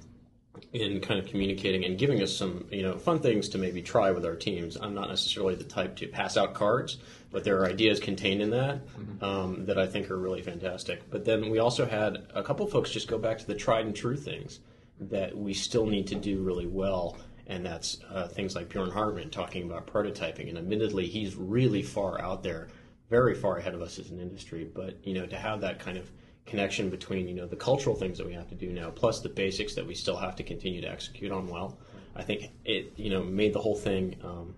in 0.72 1.00
kind 1.00 1.20
of 1.20 1.26
communicating 1.26 1.84
and 1.84 1.96
giving 1.96 2.20
us 2.20 2.36
some 2.36 2.66
you 2.70 2.82
know 2.82 2.98
fun 2.98 3.20
things 3.20 3.48
to 3.50 3.58
maybe 3.58 3.80
try 3.80 4.10
with 4.10 4.26
our 4.26 4.34
teams. 4.34 4.76
I'm 4.76 4.94
not 4.94 5.08
necessarily 5.08 5.54
the 5.54 5.64
type 5.64 5.94
to 5.96 6.08
pass 6.08 6.36
out 6.36 6.54
cards, 6.54 6.98
but 7.30 7.44
there 7.44 7.58
are 7.60 7.66
ideas 7.66 8.00
contained 8.00 8.42
in 8.42 8.50
that 8.50 8.86
mm-hmm. 8.86 9.24
um, 9.24 9.64
that 9.66 9.78
I 9.78 9.86
think 9.86 10.10
are 10.10 10.18
really 10.18 10.42
fantastic. 10.42 11.08
But 11.10 11.24
then 11.24 11.50
we 11.50 11.58
also 11.58 11.86
had 11.86 12.26
a 12.34 12.42
couple 12.42 12.66
folks 12.66 12.90
just 12.90 13.08
go 13.08 13.18
back 13.18 13.38
to 13.38 13.46
the 13.46 13.54
tried 13.54 13.86
and 13.86 13.94
true 13.94 14.16
things 14.16 14.60
that 14.98 15.36
we 15.36 15.54
still 15.54 15.86
need 15.86 16.06
to 16.08 16.14
do 16.14 16.42
really 16.42 16.66
well. 16.66 17.16
And 17.46 17.64
that's 17.64 17.98
uh, 18.08 18.28
things 18.28 18.54
like 18.54 18.68
Bjorn 18.68 18.90
Hartmann 18.90 19.30
talking 19.30 19.64
about 19.64 19.86
prototyping. 19.86 20.48
And 20.48 20.58
admittedly, 20.58 21.06
he's 21.06 21.34
really 21.34 21.82
far 21.82 22.20
out 22.20 22.42
there, 22.42 22.68
very 23.08 23.34
far 23.34 23.56
ahead 23.56 23.74
of 23.74 23.82
us 23.82 23.98
as 23.98 24.10
an 24.10 24.20
industry. 24.20 24.70
But 24.72 25.04
you 25.04 25.14
know, 25.14 25.26
to 25.26 25.36
have 25.36 25.60
that 25.62 25.78
kind 25.78 25.98
of 25.98 26.10
connection 26.46 26.90
between 26.90 27.28
you 27.28 27.34
know 27.34 27.46
the 27.46 27.56
cultural 27.56 27.94
things 27.94 28.18
that 28.18 28.26
we 28.26 28.34
have 28.34 28.48
to 28.48 28.54
do 28.54 28.72
now, 28.72 28.90
plus 28.90 29.20
the 29.20 29.28
basics 29.28 29.74
that 29.74 29.86
we 29.86 29.94
still 29.94 30.16
have 30.16 30.36
to 30.36 30.42
continue 30.42 30.80
to 30.80 30.88
execute 30.88 31.32
on 31.32 31.48
well. 31.48 31.78
I 32.14 32.22
think 32.22 32.50
it 32.64 32.92
you 32.96 33.10
know 33.10 33.22
made 33.22 33.52
the 33.52 33.60
whole 33.60 33.76
thing 33.76 34.16
um, 34.22 34.54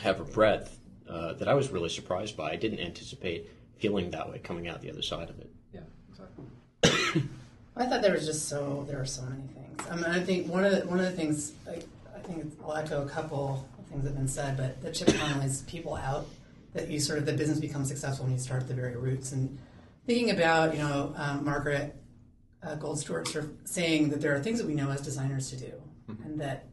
have 0.00 0.20
a 0.20 0.24
breadth 0.24 0.78
uh, 1.08 1.34
that 1.34 1.48
I 1.48 1.54
was 1.54 1.70
really 1.70 1.88
surprised 1.88 2.36
by. 2.36 2.50
I 2.50 2.56
didn't 2.56 2.80
anticipate 2.80 3.48
feeling 3.78 4.10
that 4.10 4.28
way 4.28 4.38
coming 4.38 4.68
out 4.68 4.80
the 4.82 4.90
other 4.90 5.02
side 5.02 5.30
of 5.30 5.38
it. 5.38 5.50
Yeah, 5.72 5.80
exactly. 6.10 7.28
I 7.76 7.86
thought 7.86 8.02
there 8.02 8.12
was 8.12 8.26
just 8.26 8.48
so 8.48 8.84
there 8.88 9.00
are 9.00 9.06
so 9.06 9.22
many 9.22 9.42
things. 9.42 9.88
I 9.90 9.96
mean, 9.96 10.04
I 10.04 10.20
think 10.20 10.48
one 10.48 10.64
of 10.64 10.72
the, 10.72 10.86
one 10.86 10.98
of 10.98 11.04
the 11.04 11.12
things 11.12 11.52
I, 11.68 11.80
I 12.14 12.18
think 12.20 12.52
I'll 12.62 12.74
echo 12.74 13.04
a 13.04 13.08
couple 13.08 13.66
of 13.78 13.86
things 13.86 14.02
that 14.02 14.10
have 14.10 14.18
been 14.18 14.28
said, 14.28 14.56
but 14.56 14.82
the 14.82 14.90
chip 14.90 15.08
panel 15.08 15.42
is 15.42 15.62
people 15.62 15.94
out. 15.94 16.26
That 16.74 16.88
you 16.88 17.00
sort 17.00 17.18
of 17.18 17.24
the 17.24 17.32
business 17.32 17.58
becomes 17.58 17.88
successful 17.88 18.26
when 18.26 18.34
you 18.34 18.38
start 18.38 18.62
at 18.62 18.68
the 18.68 18.74
very 18.74 18.94
roots 18.94 19.32
and 19.32 19.58
thinking 20.06 20.30
about, 20.30 20.74
you 20.74 20.80
know, 20.80 21.14
um, 21.16 21.44
Margaret 21.44 21.96
uh, 22.62 22.74
Gould 22.74 22.98
Stewart 22.98 23.26
sort 23.26 23.44
of 23.44 23.52
saying 23.64 24.10
that 24.10 24.20
there 24.20 24.34
are 24.34 24.40
things 24.40 24.58
that 24.58 24.66
we 24.66 24.74
know 24.74 24.90
as 24.90 25.00
designers 25.00 25.50
to 25.50 25.56
do, 25.56 25.72
mm-hmm. 26.10 26.22
and 26.24 26.40
that 26.40 26.66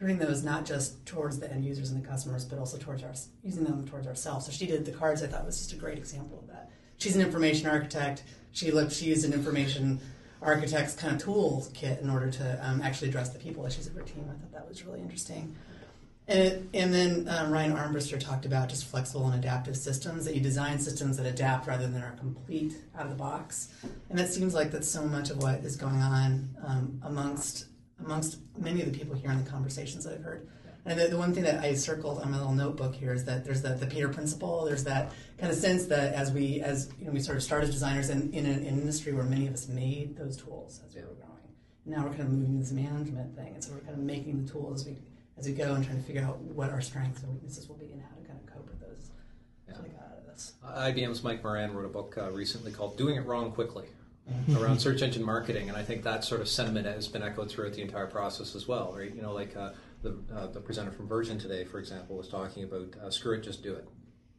turning 0.00 0.18
those 0.18 0.42
not 0.42 0.64
just 0.64 1.04
towards 1.04 1.38
the 1.38 1.52
end 1.52 1.62
users 1.62 1.90
and 1.90 2.02
the 2.02 2.08
customers, 2.08 2.44
but 2.46 2.58
also 2.58 2.78
towards 2.78 3.02
our 3.02 3.12
using 3.44 3.64
them 3.64 3.86
towards 3.86 4.06
ourselves. 4.06 4.46
So 4.46 4.52
she 4.52 4.66
did 4.66 4.86
the 4.86 4.92
cards. 4.92 5.22
I 5.22 5.26
thought 5.26 5.44
was 5.44 5.58
just 5.58 5.74
a 5.74 5.76
great 5.76 5.98
example 5.98 6.38
of 6.38 6.48
that. 6.48 6.70
She's 6.96 7.16
an 7.16 7.22
information 7.22 7.68
architect. 7.68 8.24
She 8.52 8.70
looked. 8.70 8.92
She 8.92 9.06
used 9.06 9.26
an 9.26 9.34
information 9.34 10.00
architect's 10.42 10.94
kind 10.94 11.14
of 11.14 11.22
tool 11.22 11.66
kit 11.74 12.00
in 12.00 12.08
order 12.08 12.30
to 12.30 12.66
um, 12.66 12.80
actually 12.80 13.08
address 13.08 13.28
the 13.28 13.38
people 13.38 13.66
issues 13.66 13.86
of 13.86 13.94
her 13.94 14.02
team. 14.02 14.24
I 14.26 14.40
thought 14.40 14.52
that 14.52 14.66
was 14.66 14.84
really 14.86 15.00
interesting. 15.00 15.54
And, 16.26 16.70
and 16.72 16.94
then 16.94 17.28
um, 17.28 17.50
Ryan 17.50 17.72
Armbruster 17.72 18.18
talked 18.18 18.46
about 18.46 18.68
just 18.68 18.86
flexible 18.86 19.26
and 19.26 19.34
adaptive 19.34 19.76
systems, 19.76 20.24
that 20.24 20.34
you 20.34 20.40
design 20.40 20.78
systems 20.78 21.16
that 21.16 21.26
adapt 21.26 21.66
rather 21.66 21.88
than 21.88 22.02
are 22.02 22.12
complete 22.12 22.74
out 22.96 23.04
of 23.04 23.10
the 23.10 23.16
box. 23.16 23.74
And 24.08 24.18
it 24.20 24.28
seems 24.28 24.54
like 24.54 24.70
that's 24.70 24.88
so 24.88 25.04
much 25.04 25.30
of 25.30 25.42
what 25.42 25.56
is 25.56 25.76
going 25.76 26.00
on 26.00 26.48
um, 26.64 27.00
amongst 27.02 27.66
amongst 28.04 28.38
many 28.58 28.82
of 28.82 28.92
the 28.92 28.96
people 28.96 29.14
here 29.14 29.30
in 29.30 29.42
the 29.42 29.50
conversations 29.50 30.04
that 30.04 30.14
I've 30.14 30.22
heard. 30.22 30.48
And 30.86 30.98
the, 30.98 31.08
the, 31.08 31.18
one 31.18 31.34
thing 31.34 31.44
that 31.44 31.62
I 31.62 31.74
circled 31.74 32.20
on 32.20 32.30
my 32.30 32.38
little 32.38 32.54
notebook 32.54 32.94
here 32.94 33.12
is 33.12 33.24
that 33.26 33.44
there's 33.44 33.60
the, 33.60 33.74
the 33.74 33.86
Peter 33.86 34.08
principle. 34.08 34.64
There's 34.64 34.84
that 34.84 35.12
kind 35.38 35.52
of 35.52 35.58
sense 35.58 35.86
that 35.86 36.14
as 36.14 36.32
we 36.32 36.62
as 36.62 36.90
you 36.98 37.06
know 37.06 37.12
we 37.12 37.20
sort 37.20 37.36
of 37.36 37.42
start 37.42 37.62
as 37.64 37.70
designers 37.70 38.08
in, 38.08 38.32
in 38.32 38.46
an 38.46 38.64
industry 38.64 39.12
where 39.12 39.24
many 39.24 39.46
of 39.46 39.52
us 39.52 39.68
made 39.68 40.16
those 40.16 40.38
tools 40.38 40.80
as 40.86 40.94
we 40.94 41.02
were 41.02 41.08
growing. 41.08 41.30
And 41.84 41.94
now 41.94 42.04
we're 42.04 42.10
kind 42.10 42.22
of 42.22 42.30
moving 42.30 42.54
to 42.54 42.60
this 42.60 42.72
management 42.72 43.36
thing, 43.36 43.54
and 43.54 43.62
so 43.62 43.72
we're 43.72 43.80
kind 43.80 43.92
of 43.92 43.98
making 43.98 44.44
the 44.44 44.50
tools 44.50 44.80
as 44.80 44.86
we 44.86 44.96
as 45.36 45.46
we 45.46 45.52
go 45.52 45.74
and 45.74 45.84
trying 45.84 45.98
to 45.98 46.02
figure 46.04 46.22
out 46.22 46.38
what 46.38 46.70
our 46.70 46.80
strengths 46.80 47.22
and 47.22 47.32
weaknesses 47.32 47.68
will 47.68 47.76
be 47.76 47.92
and 47.92 48.00
how 48.00 48.16
to 48.16 48.26
kind 48.26 48.38
of 48.40 48.46
cope 48.46 48.66
with 48.66 48.80
those. 48.80 49.10
Yeah. 49.68 49.76
IBM's 50.64 51.22
Mike 51.22 51.42
Moran 51.44 51.74
wrote 51.74 51.84
a 51.84 51.88
book 51.88 52.16
uh, 52.16 52.30
recently 52.30 52.72
called 52.72 52.96
"Doing 52.96 53.16
It 53.16 53.26
Wrong 53.26 53.52
Quickly." 53.52 53.84
Mm-hmm. 54.30 54.62
around 54.62 54.78
search 54.78 55.02
engine 55.02 55.24
marketing, 55.24 55.68
and 55.68 55.76
I 55.76 55.82
think 55.82 56.04
that 56.04 56.22
sort 56.24 56.40
of 56.40 56.48
sentiment 56.48 56.86
has 56.86 57.08
been 57.08 57.22
echoed 57.22 57.50
throughout 57.50 57.72
the 57.72 57.82
entire 57.82 58.06
process 58.06 58.54
as 58.54 58.68
well, 58.68 58.94
right? 58.96 59.12
You 59.12 59.22
know, 59.22 59.32
like 59.32 59.56
uh, 59.56 59.72
the, 60.02 60.16
uh, 60.32 60.46
the 60.46 60.60
presenter 60.60 60.92
from 60.92 61.08
Virgin 61.08 61.38
today, 61.38 61.64
for 61.64 61.78
example, 61.78 62.16
was 62.16 62.28
talking 62.28 62.62
about 62.62 62.94
uh, 63.02 63.10
screw 63.10 63.34
it, 63.36 63.42
just 63.42 63.62
do 63.62 63.74
it. 63.74 63.88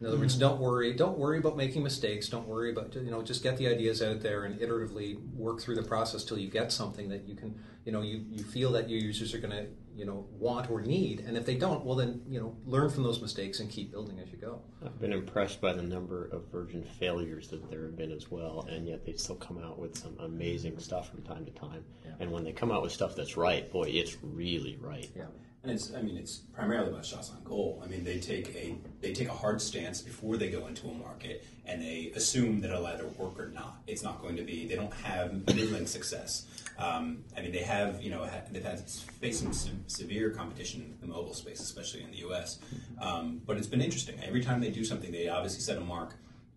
In 0.01 0.07
other 0.07 0.17
words, 0.17 0.33
mm-hmm. 0.33 0.41
don't 0.41 0.59
worry. 0.59 0.93
Don't 0.93 1.17
worry 1.17 1.37
about 1.37 1.55
making 1.55 1.83
mistakes. 1.83 2.27
Don't 2.27 2.47
worry 2.47 2.71
about 2.71 2.95
you 2.95 3.11
know. 3.11 3.21
Just 3.21 3.43
get 3.43 3.55
the 3.57 3.67
ideas 3.67 4.01
out 4.01 4.21
there 4.21 4.45
and 4.45 4.59
iteratively 4.59 5.23
work 5.35 5.61
through 5.61 5.75
the 5.75 5.83
process 5.83 6.23
till 6.23 6.39
you 6.39 6.49
get 6.49 6.71
something 6.71 7.07
that 7.09 7.27
you 7.27 7.35
can 7.35 7.55
you 7.85 7.91
know 7.91 8.01
you, 8.01 8.25
you 8.31 8.43
feel 8.43 8.71
that 8.71 8.89
your 8.89 8.99
users 8.99 9.33
are 9.35 9.37
going 9.37 9.51
to 9.51 9.67
you 9.95 10.05
know 10.05 10.25
want 10.31 10.71
or 10.71 10.81
need. 10.81 11.19
And 11.19 11.37
if 11.37 11.45
they 11.45 11.55
don't, 11.55 11.85
well 11.85 11.95
then 11.95 12.23
you 12.27 12.39
know 12.39 12.55
learn 12.65 12.89
from 12.89 13.03
those 13.03 13.21
mistakes 13.21 13.59
and 13.59 13.69
keep 13.69 13.91
building 13.91 14.19
as 14.19 14.31
you 14.31 14.37
go. 14.37 14.61
I've 14.83 14.99
been 14.99 15.13
impressed 15.13 15.61
by 15.61 15.73
the 15.73 15.83
number 15.83 16.29
of 16.31 16.47
Virgin 16.51 16.83
failures 16.83 17.47
that 17.49 17.69
there 17.69 17.83
have 17.83 17.95
been 17.95 18.11
as 18.11 18.31
well, 18.31 18.67
and 18.71 18.87
yet 18.87 19.05
they 19.05 19.13
still 19.13 19.35
come 19.35 19.59
out 19.63 19.77
with 19.77 19.95
some 19.95 20.17
amazing 20.19 20.79
stuff 20.79 21.11
from 21.11 21.21
time 21.21 21.45
to 21.45 21.51
time. 21.51 21.83
Yeah. 22.03 22.13
And 22.19 22.31
when 22.31 22.43
they 22.43 22.53
come 22.53 22.71
out 22.71 22.81
with 22.81 22.91
stuff 22.91 23.15
that's 23.15 23.37
right, 23.37 23.71
boy, 23.71 23.89
it's 23.89 24.17
really 24.23 24.77
right. 24.81 25.11
Yeah. 25.15 25.25
And 25.63 25.71
it's, 25.71 25.93
I 25.93 26.01
mean, 26.01 26.17
it's 26.17 26.37
primarily 26.37 26.89
about 26.89 27.05
shots 27.05 27.29
on 27.29 27.43
goal. 27.43 27.79
I 27.83 27.87
mean, 27.87 28.03
they 28.03 28.19
take 28.19 28.49
a 28.55 28.75
they 28.99 29.13
take 29.13 29.27
a 29.27 29.33
hard 29.33 29.61
stance 29.61 30.01
before 30.01 30.35
they 30.37 30.49
go 30.49 30.65
into 30.65 30.87
a 30.87 30.93
market, 30.93 31.45
and 31.67 31.79
they 31.79 32.11
assume 32.15 32.61
that 32.61 32.71
it'll 32.71 32.87
either 32.87 33.05
work 33.05 33.39
or 33.39 33.49
not. 33.49 33.77
It's 33.85 34.01
not 34.01 34.21
going 34.23 34.35
to 34.37 34.43
be. 34.43 34.65
They 34.65 34.75
don't 34.75 34.93
have 34.93 35.45
middling 35.55 35.85
success. 35.85 36.47
Um, 36.79 37.23
I 37.37 37.41
mean, 37.41 37.51
they 37.51 37.59
have, 37.59 38.01
you 38.01 38.09
know 38.09 38.27
they've 38.51 38.63
had 38.63 38.79
faced 38.89 39.43
some 39.43 39.53
se- 39.53 39.71
severe 39.85 40.31
competition 40.31 40.81
in 40.81 41.07
the 41.07 41.13
mobile 41.13 41.35
space, 41.35 41.59
especially 41.59 42.01
in 42.01 42.09
the 42.09 42.17
U.S. 42.19 42.57
Um, 42.99 43.41
but 43.45 43.57
it's 43.57 43.67
been 43.67 43.81
interesting. 43.81 44.19
Every 44.23 44.41
time 44.41 44.61
they 44.61 44.71
do 44.71 44.83
something, 44.83 45.11
they 45.11 45.27
obviously 45.27 45.61
set 45.61 45.77
a 45.77 45.81
mark, 45.81 46.15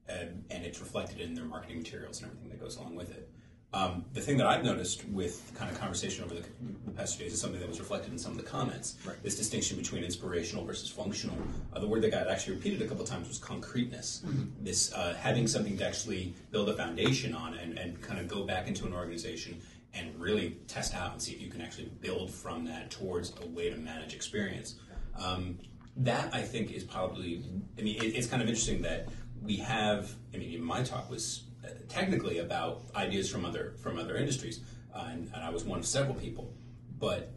and, 0.09 0.45
and 0.51 0.65
it's 0.65 0.81
reflected 0.81 1.21
in 1.21 1.35
their 1.35 1.45
marketing 1.45 1.79
materials 1.79 2.23
and 2.23 2.31
everything 2.31 2.49
that 2.49 2.61
goes 2.61 2.77
along 2.79 2.95
with 2.97 3.11
it. 3.11 3.29
Um, 3.75 4.05
the 4.13 4.21
thing 4.21 4.37
that 4.37 4.47
I've 4.47 4.65
noticed 4.65 5.05
with 5.09 5.51
kind 5.57 5.69
of 5.69 5.79
conversation 5.81 6.23
over 6.23 6.35
the, 6.37 6.45
the 6.85 6.93
past 6.93 7.17
few 7.17 7.25
days 7.25 7.35
is 7.35 7.41
something 7.41 7.59
that 7.59 7.69
was 7.69 7.81
reflected 7.81 8.13
in 8.13 8.19
some 8.21 8.31
of 8.31 8.39
the 8.39 8.45
comments. 8.45 8.97
Right. 9.05 9.21
This 9.25 9.37
distinction 9.37 9.77
between 9.77 10.05
inspirational 10.05 10.65
versus 10.65 10.89
functional. 10.89 11.37
Uh, 11.73 11.81
the 11.81 11.89
word 11.89 12.03
that 12.03 12.13
got 12.13 12.29
actually 12.29 12.55
repeated 12.55 12.83
a 12.83 12.87
couple 12.87 13.05
times 13.05 13.27
was 13.27 13.39
concreteness. 13.39 14.23
This 14.61 14.93
uh, 14.95 15.15
having 15.21 15.49
something 15.49 15.77
to 15.77 15.85
actually 15.85 16.35
build 16.53 16.69
a 16.69 16.77
foundation 16.77 17.35
on 17.35 17.55
and, 17.55 17.77
and 17.77 18.01
kind 18.01 18.21
of 18.21 18.29
go 18.29 18.45
back 18.45 18.69
into 18.69 18.87
an 18.87 18.95
organization 18.95 19.61
and 19.93 20.15
really 20.21 20.57
test 20.69 20.95
out 20.95 21.11
and 21.11 21.21
see 21.21 21.33
if 21.33 21.41
you 21.41 21.51
can 21.51 21.61
actually 21.61 21.91
build 22.01 22.31
from 22.31 22.65
that 22.67 22.93
towards 22.93 23.33
a 23.43 23.47
way 23.49 23.71
to 23.71 23.77
manage 23.77 24.15
experience. 24.15 24.77
Um, 25.21 25.59
that 25.97 26.33
I 26.33 26.43
think 26.43 26.73
is 26.73 26.85
probably. 26.85 27.43
I 27.79 27.83
mean, 27.83 27.97
it, 27.97 28.17
it's 28.17 28.27
kind 28.27 28.43
of 28.43 28.49
interesting 28.49 28.83
that 28.83 29.09
we 29.43 29.57
have. 29.57 30.13
I 30.33 30.37
mean, 30.37 30.51
even 30.51 30.65
my 30.65 30.83
talk 30.83 31.11
was 31.11 31.44
technically 31.89 32.39
about 32.39 32.83
ideas 32.95 33.31
from 33.31 33.45
other 33.45 33.75
from 33.83 33.99
other 33.99 34.17
industries, 34.17 34.61
uh, 34.95 35.09
and, 35.11 35.31
and 35.35 35.43
I 35.43 35.51
was 35.51 35.65
one 35.65 35.79
of 35.79 35.87
several 35.87 36.15
people. 36.15 36.53
But 36.99 37.33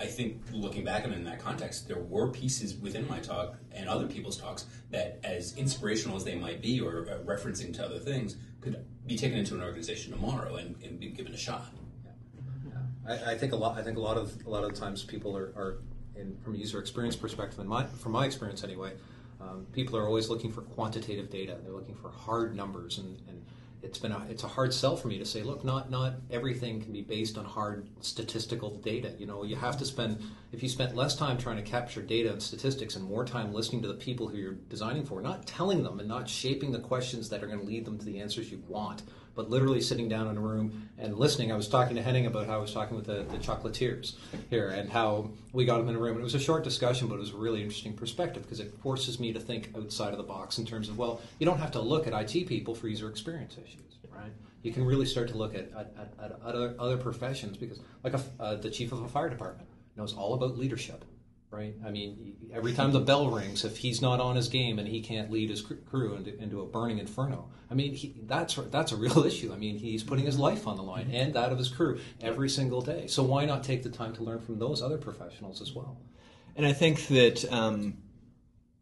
I 0.00 0.06
think 0.06 0.40
looking 0.52 0.84
back 0.84 1.04
it 1.04 1.12
in 1.12 1.24
that 1.24 1.40
context, 1.40 1.88
there 1.88 1.98
were 1.98 2.28
pieces 2.28 2.74
within 2.76 3.06
my 3.08 3.18
talk 3.18 3.56
and 3.72 3.88
other 3.88 4.06
people's 4.06 4.36
talks 4.36 4.64
that, 4.90 5.18
as 5.24 5.56
inspirational 5.56 6.16
as 6.16 6.24
they 6.24 6.36
might 6.36 6.62
be, 6.62 6.80
or 6.80 7.08
uh, 7.10 7.18
referencing 7.24 7.74
to 7.74 7.84
other 7.84 7.98
things, 7.98 8.36
could 8.60 8.84
be 9.06 9.16
taken 9.16 9.38
into 9.38 9.54
an 9.54 9.62
organization 9.62 10.12
tomorrow 10.12 10.56
and, 10.56 10.76
and 10.82 10.98
be 10.98 11.08
given 11.08 11.34
a 11.34 11.36
shot. 11.36 11.72
I, 13.06 13.32
I 13.32 13.38
think 13.38 13.52
a 13.52 13.56
lot. 13.56 13.78
I 13.78 13.82
think 13.82 13.98
a 13.98 14.00
lot 14.00 14.16
of 14.16 14.34
a 14.46 14.50
lot 14.50 14.64
of 14.64 14.74
times 14.74 15.02
people 15.02 15.36
are, 15.36 15.52
are 15.56 15.78
from 16.42 16.54
a 16.54 16.58
user 16.58 16.78
experience 16.78 17.16
perspective, 17.16 17.58
and 17.58 17.68
my 17.68 17.86
from 17.86 18.12
my 18.12 18.26
experience 18.26 18.64
anyway, 18.64 18.92
um, 19.40 19.66
people 19.72 19.96
are 19.96 20.06
always 20.06 20.28
looking 20.28 20.52
for 20.52 20.62
quantitative 20.62 21.30
data. 21.30 21.58
They're 21.62 21.72
looking 21.72 21.94
for 21.94 22.10
hard 22.10 22.54
numbers, 22.54 22.98
and, 22.98 23.20
and 23.28 23.44
it's 23.82 23.98
been 23.98 24.12
a, 24.12 24.26
it's 24.28 24.44
a 24.44 24.48
hard 24.48 24.74
sell 24.74 24.96
for 24.96 25.08
me 25.08 25.18
to 25.18 25.24
say, 25.24 25.42
look, 25.42 25.64
not 25.64 25.90
not 25.90 26.14
everything 26.30 26.80
can 26.80 26.92
be 26.92 27.02
based 27.02 27.38
on 27.38 27.44
hard 27.44 27.88
statistical 28.00 28.76
data. 28.76 29.14
You 29.18 29.26
know, 29.26 29.42
you 29.44 29.56
have 29.56 29.76
to 29.78 29.84
spend 29.84 30.22
if 30.52 30.62
you 30.62 30.68
spent 30.68 30.94
less 30.94 31.16
time 31.16 31.38
trying 31.38 31.56
to 31.56 31.62
capture 31.62 32.02
data 32.02 32.32
and 32.32 32.42
statistics 32.42 32.96
and 32.96 33.04
more 33.04 33.24
time 33.24 33.52
listening 33.52 33.82
to 33.82 33.88
the 33.88 33.94
people 33.94 34.28
who 34.28 34.36
you're 34.36 34.58
designing 34.68 35.04
for, 35.04 35.22
not 35.22 35.46
telling 35.46 35.82
them 35.82 35.98
and 35.98 36.08
not 36.08 36.28
shaping 36.28 36.72
the 36.72 36.78
questions 36.78 37.28
that 37.28 37.42
are 37.42 37.46
going 37.46 37.60
to 37.60 37.64
lead 37.64 37.84
them 37.84 37.98
to 37.98 38.04
the 38.04 38.20
answers 38.20 38.50
you 38.50 38.62
want, 38.68 39.02
but 39.34 39.50
literally 39.50 39.80
sitting 39.80 40.08
down 40.08 40.28
in 40.28 40.36
a 40.36 40.40
room 40.40 40.88
and 40.98 41.16
listening. 41.16 41.52
I 41.52 41.56
was 41.56 41.68
talking 41.68 41.96
to 41.96 42.02
Henning 42.02 42.26
about 42.26 42.46
how 42.46 42.54
I 42.54 42.60
was 42.60 42.72
talking 42.72 42.96
with 42.96 43.06
the, 43.06 43.24
the 43.24 43.38
chocolatiers 43.38 44.16
here 44.50 44.68
and 44.70 44.90
how 44.90 45.30
we 45.52 45.64
got 45.64 45.78
them 45.78 45.88
in 45.88 45.94
a 45.94 45.98
room. 45.98 46.12
And 46.12 46.20
it 46.20 46.24
was 46.24 46.34
a 46.34 46.40
short 46.40 46.64
discussion, 46.64 47.08
but 47.08 47.16
it 47.16 47.20
was 47.20 47.32
a 47.32 47.36
really 47.36 47.62
interesting 47.62 47.94
perspective 47.94 48.42
because 48.42 48.60
it 48.60 48.74
forces 48.82 49.20
me 49.20 49.32
to 49.32 49.40
think 49.40 49.70
outside 49.76 50.12
of 50.12 50.18
the 50.18 50.24
box 50.24 50.58
in 50.58 50.66
terms 50.66 50.88
of, 50.88 50.98
well, 50.98 51.20
you 51.38 51.46
don't 51.46 51.58
have 51.58 51.70
to 51.72 51.80
look 51.80 52.06
at 52.06 52.12
IT 52.12 52.46
people 52.46 52.74
for 52.74 52.88
user 52.88 53.08
experience 53.08 53.56
issues, 53.56 53.98
right? 54.10 54.32
You 54.62 54.72
can 54.72 54.84
really 54.84 55.06
start 55.06 55.28
to 55.28 55.36
look 55.36 55.54
at, 55.54 55.70
at, 55.72 55.94
at, 56.22 56.38
other, 56.44 56.74
other 56.78 56.98
professions 56.98 57.56
because, 57.56 57.80
like 58.04 58.12
a, 58.12 58.22
uh, 58.38 58.56
the 58.56 58.70
chief 58.70 58.92
of 58.92 59.02
a 59.02 59.08
fire 59.08 59.30
department 59.30 59.68
knows 59.96 60.14
all 60.14 60.34
about 60.34 60.58
leadership 60.58 61.04
right? 61.50 61.74
I 61.84 61.90
mean, 61.90 62.36
every 62.52 62.72
time 62.72 62.92
the 62.92 63.00
bell 63.00 63.28
rings, 63.28 63.64
if 63.64 63.78
he's 63.78 64.00
not 64.00 64.20
on 64.20 64.36
his 64.36 64.48
game 64.48 64.78
and 64.78 64.86
he 64.86 65.00
can't 65.00 65.30
lead 65.30 65.50
his 65.50 65.62
crew 65.62 66.14
into, 66.14 66.40
into 66.40 66.60
a 66.60 66.66
burning 66.66 66.98
inferno, 66.98 67.48
I 67.70 67.74
mean, 67.74 67.94
he, 67.94 68.14
that's 68.26 68.54
that's 68.54 68.92
a 68.92 68.96
real 68.96 69.18
issue. 69.26 69.52
I 69.52 69.56
mean, 69.56 69.78
he's 69.78 70.02
putting 70.02 70.26
his 70.26 70.38
life 70.38 70.66
on 70.66 70.76
the 70.76 70.82
line 70.82 71.10
and 71.12 71.34
that 71.34 71.52
of 71.52 71.58
his 71.58 71.68
crew 71.68 72.00
every 72.20 72.48
single 72.48 72.80
day. 72.80 73.06
So 73.06 73.22
why 73.22 73.44
not 73.44 73.64
take 73.64 73.82
the 73.82 73.90
time 73.90 74.14
to 74.14 74.22
learn 74.22 74.40
from 74.40 74.58
those 74.58 74.82
other 74.82 74.98
professionals 74.98 75.60
as 75.60 75.72
well? 75.72 75.98
And 76.56 76.66
I 76.66 76.72
think 76.72 77.06
that 77.08 77.50
um, 77.52 77.98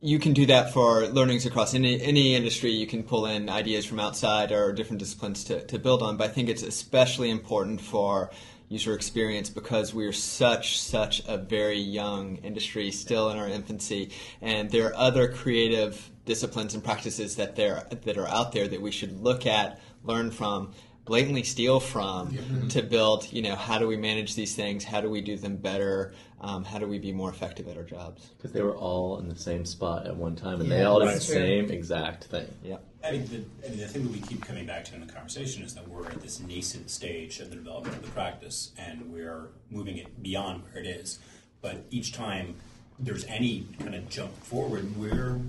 you 0.00 0.18
can 0.18 0.32
do 0.32 0.46
that 0.46 0.72
for 0.72 1.06
learnings 1.06 1.46
across 1.46 1.74
any 1.74 2.00
any 2.00 2.34
industry. 2.34 2.70
You 2.70 2.86
can 2.86 3.02
pull 3.02 3.26
in 3.26 3.48
ideas 3.48 3.84
from 3.84 3.98
outside 3.98 4.52
or 4.52 4.72
different 4.72 5.00
disciplines 5.00 5.44
to, 5.44 5.64
to 5.66 5.78
build 5.78 6.02
on. 6.02 6.16
But 6.16 6.30
I 6.30 6.32
think 6.32 6.48
it's 6.48 6.62
especially 6.62 7.30
important 7.30 7.80
for 7.80 8.30
user 8.68 8.94
experience 8.94 9.48
because 9.48 9.94
we 9.94 10.06
are 10.06 10.12
such 10.12 10.80
such 10.80 11.22
a 11.26 11.38
very 11.38 11.78
young 11.78 12.36
industry 12.36 12.90
still 12.90 13.30
in 13.30 13.38
our 13.38 13.48
infancy. 13.48 14.10
And 14.40 14.70
there 14.70 14.88
are 14.88 14.96
other 14.96 15.28
creative 15.28 16.10
disciplines 16.24 16.74
and 16.74 16.84
practices 16.84 17.36
that 17.36 17.56
there 17.56 17.86
that 17.90 18.18
are 18.18 18.28
out 18.28 18.52
there 18.52 18.68
that 18.68 18.80
we 18.80 18.90
should 18.90 19.20
look 19.22 19.46
at 19.46 19.80
learn 20.04 20.30
from 20.30 20.72
blatantly 21.06 21.42
steal 21.42 21.80
from 21.80 22.36
to 22.68 22.82
build 22.82 23.32
you 23.32 23.40
know 23.40 23.56
how 23.56 23.78
do 23.78 23.88
we 23.88 23.96
manage 23.96 24.34
these 24.34 24.54
things? 24.54 24.84
How 24.84 25.00
do 25.00 25.08
we 25.08 25.22
do 25.22 25.36
them 25.36 25.56
better? 25.56 26.12
Um, 26.40 26.64
how 26.64 26.78
do 26.78 26.86
we 26.86 26.98
be 26.98 27.12
more 27.12 27.30
effective 27.30 27.66
at 27.68 27.76
our 27.76 27.82
jobs? 27.82 28.26
Because 28.36 28.52
they 28.52 28.62
were 28.62 28.76
all 28.76 29.18
in 29.18 29.28
the 29.28 29.36
same 29.36 29.64
spot 29.64 30.06
at 30.06 30.14
one 30.14 30.36
time 30.36 30.60
and 30.60 30.70
they 30.70 30.84
all 30.84 31.00
did 31.00 31.08
the 31.08 31.24
true. 31.24 31.34
same 31.34 31.70
exact 31.70 32.24
thing. 32.24 32.46
Yep 32.62 32.87
I 33.04 33.12
mean, 33.12 33.26
the, 33.26 33.66
I 33.66 33.70
mean, 33.70 33.78
the 33.78 33.86
thing 33.86 34.02
that 34.02 34.12
we 34.12 34.20
keep 34.20 34.44
coming 34.44 34.66
back 34.66 34.84
to 34.86 34.94
in 34.94 35.06
the 35.06 35.12
conversation 35.12 35.62
is 35.62 35.74
that 35.74 35.86
we're 35.88 36.06
at 36.06 36.20
this 36.20 36.40
nascent 36.40 36.90
stage 36.90 37.38
of 37.38 37.50
the 37.50 37.56
development 37.56 37.96
of 37.96 38.02
the 38.02 38.10
practice, 38.10 38.72
and 38.76 39.12
we're 39.12 39.48
moving 39.70 39.98
it 39.98 40.22
beyond 40.22 40.64
where 40.64 40.82
it 40.82 40.86
is. 40.86 41.20
But 41.62 41.84
each 41.90 42.12
time 42.12 42.56
there's 42.98 43.24
any 43.26 43.66
kind 43.78 43.94
of 43.94 44.08
jump 44.08 44.36
forward, 44.42 44.96
we're 44.96 45.40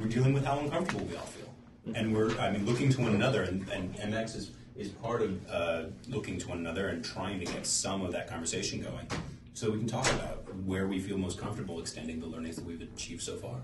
we're 0.00 0.08
dealing 0.08 0.32
with 0.32 0.44
how 0.44 0.58
uncomfortable 0.58 1.04
we 1.04 1.14
all 1.14 1.26
feel, 1.26 1.54
and 1.94 2.14
we're 2.14 2.36
I 2.38 2.50
mean 2.50 2.64
looking 2.64 2.88
to 2.90 3.00
one 3.02 3.14
another, 3.14 3.42
and, 3.42 3.68
and 3.68 3.94
MX 3.96 4.36
is 4.36 4.50
is 4.74 4.88
part 4.88 5.20
of 5.22 5.50
uh, 5.50 5.82
looking 6.08 6.38
to 6.38 6.48
one 6.48 6.58
another 6.58 6.88
and 6.88 7.04
trying 7.04 7.38
to 7.38 7.44
get 7.44 7.66
some 7.66 8.02
of 8.02 8.12
that 8.12 8.28
conversation 8.28 8.80
going, 8.80 9.06
so 9.52 9.70
we 9.70 9.78
can 9.78 9.86
talk 9.86 10.10
about 10.14 10.52
where 10.64 10.86
we 10.88 10.98
feel 10.98 11.18
most 11.18 11.38
comfortable 11.38 11.78
extending 11.80 12.18
the 12.18 12.26
learnings 12.26 12.56
that 12.56 12.64
we've 12.64 12.80
achieved 12.80 13.22
so 13.22 13.36
far. 13.36 13.60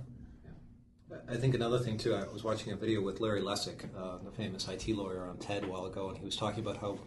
I 1.29 1.37
think 1.37 1.55
another 1.55 1.79
thing 1.79 1.99
too. 1.99 2.15
I 2.15 2.25
was 2.33 2.45
watching 2.45 2.73
a 2.73 2.77
video 2.77 3.01
with 3.01 3.21
Larry 3.21 3.41
Lessig, 3.41 3.85
uh, 3.97 4.19
the 4.25 4.31
famous 4.31 4.69
IT 4.69 4.89
lawyer, 4.89 5.27
on 5.27 5.39
TED 5.39 5.65
a 5.65 5.67
while 5.67 5.87
ago, 5.87 6.09
and 6.09 6.19
he 6.19 6.25
was 6.25 6.37
talking 6.37 6.61
about 6.61 6.77
how, 6.77 6.99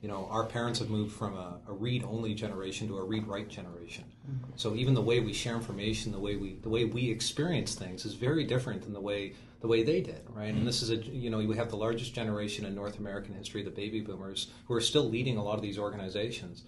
you 0.00 0.08
know, 0.08 0.26
our 0.30 0.44
parents 0.44 0.78
have 0.78 0.90
moved 0.90 1.14
from 1.14 1.34
a, 1.34 1.60
a 1.68 1.72
read-only 1.72 2.34
generation 2.34 2.88
to 2.88 2.98
a 2.98 3.04
read-write 3.04 3.48
generation. 3.48 4.04
So 4.56 4.74
even 4.74 4.94
the 4.94 5.02
way 5.02 5.20
we 5.20 5.32
share 5.32 5.54
information, 5.54 6.12
the 6.12 6.20
way 6.20 6.36
we 6.36 6.54
the 6.62 6.68
way 6.68 6.84
we 6.84 7.10
experience 7.10 7.74
things, 7.74 8.04
is 8.04 8.14
very 8.14 8.44
different 8.44 8.82
than 8.82 8.92
the 8.92 9.00
way 9.00 9.34
the 9.60 9.68
way 9.68 9.82
they 9.82 10.00
did, 10.00 10.22
right? 10.28 10.52
And 10.52 10.66
this 10.66 10.82
is 10.82 10.90
a 10.90 10.96
you 10.96 11.30
know 11.30 11.38
we 11.38 11.56
have 11.56 11.70
the 11.70 11.76
largest 11.76 12.14
generation 12.14 12.64
in 12.64 12.74
North 12.74 12.98
American 12.98 13.34
history, 13.34 13.62
the 13.62 13.70
baby 13.70 14.00
boomers, 14.00 14.48
who 14.66 14.74
are 14.74 14.80
still 14.80 15.08
leading 15.08 15.36
a 15.36 15.42
lot 15.42 15.54
of 15.54 15.62
these 15.62 15.78
organizations 15.78 16.64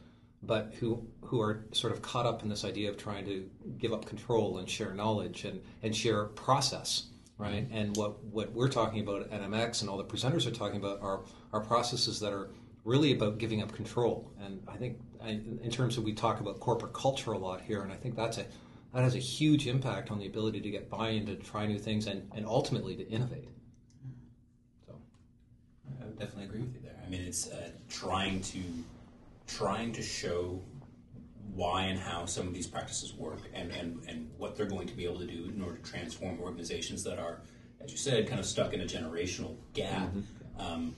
but 0.47 0.75
who 0.79 1.07
who 1.23 1.41
are 1.41 1.65
sort 1.73 1.93
of 1.93 2.03
caught 2.03 2.27
up 2.27 2.43
in 2.43 2.49
this 2.49 2.65
idea 2.65 2.91
of 2.91 2.97
trying 2.97 3.25
to 3.25 3.49
give 3.79 3.93
up 3.93 4.07
control 4.07 4.59
and 4.59 4.69
share 4.69 4.93
knowledge 4.95 5.45
and, 5.45 5.61
and 5.83 5.97
share 5.97 6.27
process, 6.27 7.05
right? 7.39 7.67
And 7.73 7.97
what, 7.97 8.23
what 8.25 8.53
we're 8.53 8.69
talking 8.69 9.01
about 9.01 9.23
at 9.23 9.31
NMX 9.31 9.81
and 9.81 9.91
all 9.91 9.97
the 9.97 10.05
presenters 10.05 10.47
are 10.47 10.51
talking 10.53 10.77
about 10.77 11.01
are 11.01 11.23
are 11.53 11.61
processes 11.61 12.21
that 12.21 12.33
are 12.33 12.51
really 12.85 13.13
about 13.13 13.39
giving 13.39 13.63
up 13.63 13.73
control. 13.73 14.31
And 14.41 14.63
I 14.69 14.77
think 14.77 14.99
I, 15.23 15.31
in 15.31 15.71
terms 15.71 15.97
of 15.97 16.05
we 16.05 16.13
talk 16.13 16.41
about 16.41 16.61
corporate 16.61 16.93
culture 16.93 17.33
a 17.33 17.39
lot 17.39 17.61
here, 17.63 17.83
and 17.83 17.93
I 17.93 17.97
think 17.97 18.17
that's 18.17 18.39
a 18.39 18.47
that 18.93 19.03
has 19.03 19.17
a 19.17 19.21
huge 19.21 19.67
impact 19.67 20.11
on 20.13 20.19
the 20.21 20.27
ability 20.27 20.61
to 20.61 20.71
get 20.71 20.89
buy-in 20.89 21.27
to 21.27 21.35
try 21.35 21.67
new 21.67 21.81
things 21.81 22.07
and, 22.07 22.31
and 22.37 22.47
ultimately 22.47 22.95
to 22.95 23.09
innovate. 23.09 23.49
So 24.87 24.97
I 26.01 26.05
would 26.05 26.17
definitely 26.17 26.45
agree 26.45 26.61
with 26.61 26.75
you 26.75 26.81
there. 26.81 26.95
I 27.05 27.09
mean, 27.09 27.23
it's 27.23 27.51
uh, 27.51 27.71
trying 27.89 28.41
to 28.43 28.61
trying 29.47 29.93
to 29.93 30.03
show 30.03 30.61
why 31.55 31.85
and 31.85 31.99
how 31.99 32.27
some 32.27 32.49
of 32.49 32.55
these 32.55 32.67
practices 32.67 33.15
work 33.15 33.41
and, 33.53 33.71
and, 33.71 34.03
and 34.09 34.29
what 34.39 34.57
they're 34.57 34.67
going 34.67 34.89
to 34.89 34.95
be 34.95 35.05
able 35.05 35.21
to 35.21 35.27
do 35.27 35.45
in 35.45 35.63
order 35.63 35.77
to 35.77 35.91
transform 35.91 36.41
organizations 36.41 37.05
that 37.05 37.19
are, 37.19 37.41
as 37.81 37.93
you 37.93 37.97
said, 37.99 38.27
kind 38.27 38.41
of 38.41 38.47
stuck 38.47 38.73
in 38.73 38.81
a 38.81 38.85
generational 38.85 39.57
gap. 39.73 40.09
Um, 40.59 40.97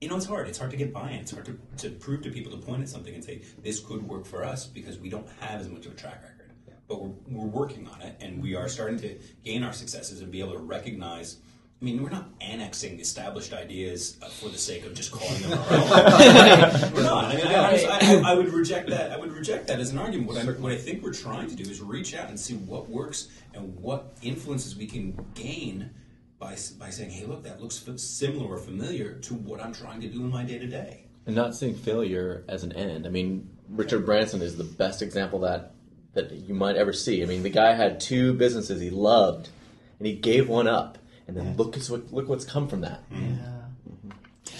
you 0.00 0.08
know, 0.08 0.16
it's 0.16 0.26
hard. 0.26 0.48
It's 0.48 0.56
hard 0.58 0.70
to 0.70 0.76
get 0.76 0.92
buy-in. 0.92 1.16
It's 1.16 1.32
hard 1.32 1.44
to, 1.46 1.58
to 1.78 1.90
prove 1.90 2.22
to 2.22 2.30
people 2.30 2.52
to 2.52 2.58
point 2.58 2.82
at 2.82 2.88
something 2.88 3.14
and 3.14 3.22
say, 3.22 3.42
this 3.62 3.80
could 3.80 4.08
work 4.08 4.24
for 4.24 4.44
us 4.44 4.64
because 4.66 4.96
we 4.98 5.10
don't 5.10 5.28
have 5.40 5.60
as 5.60 5.68
much 5.68 5.86
of 5.86 5.92
a 5.92 5.96
track 5.96 6.22
record. 6.22 6.52
but 6.88 7.02
we're, 7.02 7.14
we're 7.28 7.46
working 7.46 7.86
on 7.86 8.00
it, 8.00 8.16
and 8.20 8.42
we 8.42 8.56
are 8.56 8.68
starting 8.68 8.98
to 8.98 9.16
gain 9.44 9.62
our 9.62 9.72
successes 9.72 10.20
and 10.22 10.32
be 10.32 10.40
able 10.40 10.54
to 10.54 10.58
recognize. 10.58 11.36
I 11.80 11.84
mean, 11.84 12.02
we're 12.02 12.10
not 12.10 12.28
annexing 12.40 12.98
established 12.98 13.52
ideas 13.52 14.16
uh, 14.20 14.26
for 14.26 14.48
the 14.48 14.58
sake 14.58 14.84
of 14.84 14.94
just 14.94 15.12
calling 15.12 15.40
them 15.42 15.52
our 15.52 15.58
own. 15.58 16.92
we're 16.92 17.02
not. 17.02 17.26
I, 17.26 17.36
mean, 17.36 17.46
I, 17.46 18.22
I, 18.24 18.32
I, 18.32 18.34
would 18.34 18.52
reject 18.52 18.90
that. 18.90 19.12
I 19.12 19.16
would 19.16 19.30
reject 19.30 19.68
that 19.68 19.78
as 19.78 19.92
an 19.92 19.98
argument. 19.98 20.28
What 20.28 20.38
I, 20.38 20.44
what 20.60 20.72
I 20.72 20.76
think 20.76 21.04
we're 21.04 21.12
trying 21.12 21.48
to 21.48 21.54
do 21.54 21.70
is 21.70 21.80
reach 21.80 22.16
out 22.16 22.30
and 22.30 22.40
see 22.40 22.54
what 22.54 22.88
works 22.88 23.28
and 23.54 23.76
what 23.76 24.16
influences 24.22 24.74
we 24.74 24.86
can 24.86 25.24
gain 25.34 25.90
by 26.40 26.56
by 26.80 26.90
saying, 26.90 27.10
"Hey, 27.10 27.26
look, 27.26 27.44
that 27.44 27.62
looks 27.62 27.84
similar 27.96 28.54
or 28.54 28.58
familiar 28.58 29.14
to 29.20 29.34
what 29.34 29.62
I'm 29.62 29.72
trying 29.72 30.00
to 30.00 30.08
do 30.08 30.20
in 30.22 30.30
my 30.30 30.42
day 30.42 30.58
to 30.58 30.66
day." 30.66 31.04
And 31.26 31.36
not 31.36 31.54
seeing 31.54 31.76
failure 31.76 32.42
as 32.48 32.64
an 32.64 32.72
end. 32.72 33.06
I 33.06 33.10
mean, 33.10 33.50
Richard 33.68 34.04
Branson 34.04 34.42
is 34.42 34.56
the 34.56 34.64
best 34.64 35.00
example 35.00 35.38
that 35.40 35.74
that 36.14 36.32
you 36.32 36.54
might 36.54 36.74
ever 36.74 36.92
see. 36.92 37.22
I 37.22 37.26
mean, 37.26 37.44
the 37.44 37.50
guy 37.50 37.74
had 37.74 38.00
two 38.00 38.32
businesses 38.32 38.80
he 38.80 38.90
loved, 38.90 39.50
and 40.00 40.08
he 40.08 40.14
gave 40.14 40.48
one 40.48 40.66
up 40.66 40.98
and 41.28 41.36
then 41.36 41.56
look 41.56 41.76
what 41.76 42.12
look 42.12 42.28
what's 42.28 42.44
come 42.44 42.66
from 42.66 42.80
that. 42.80 43.02
Yeah. 43.12 43.18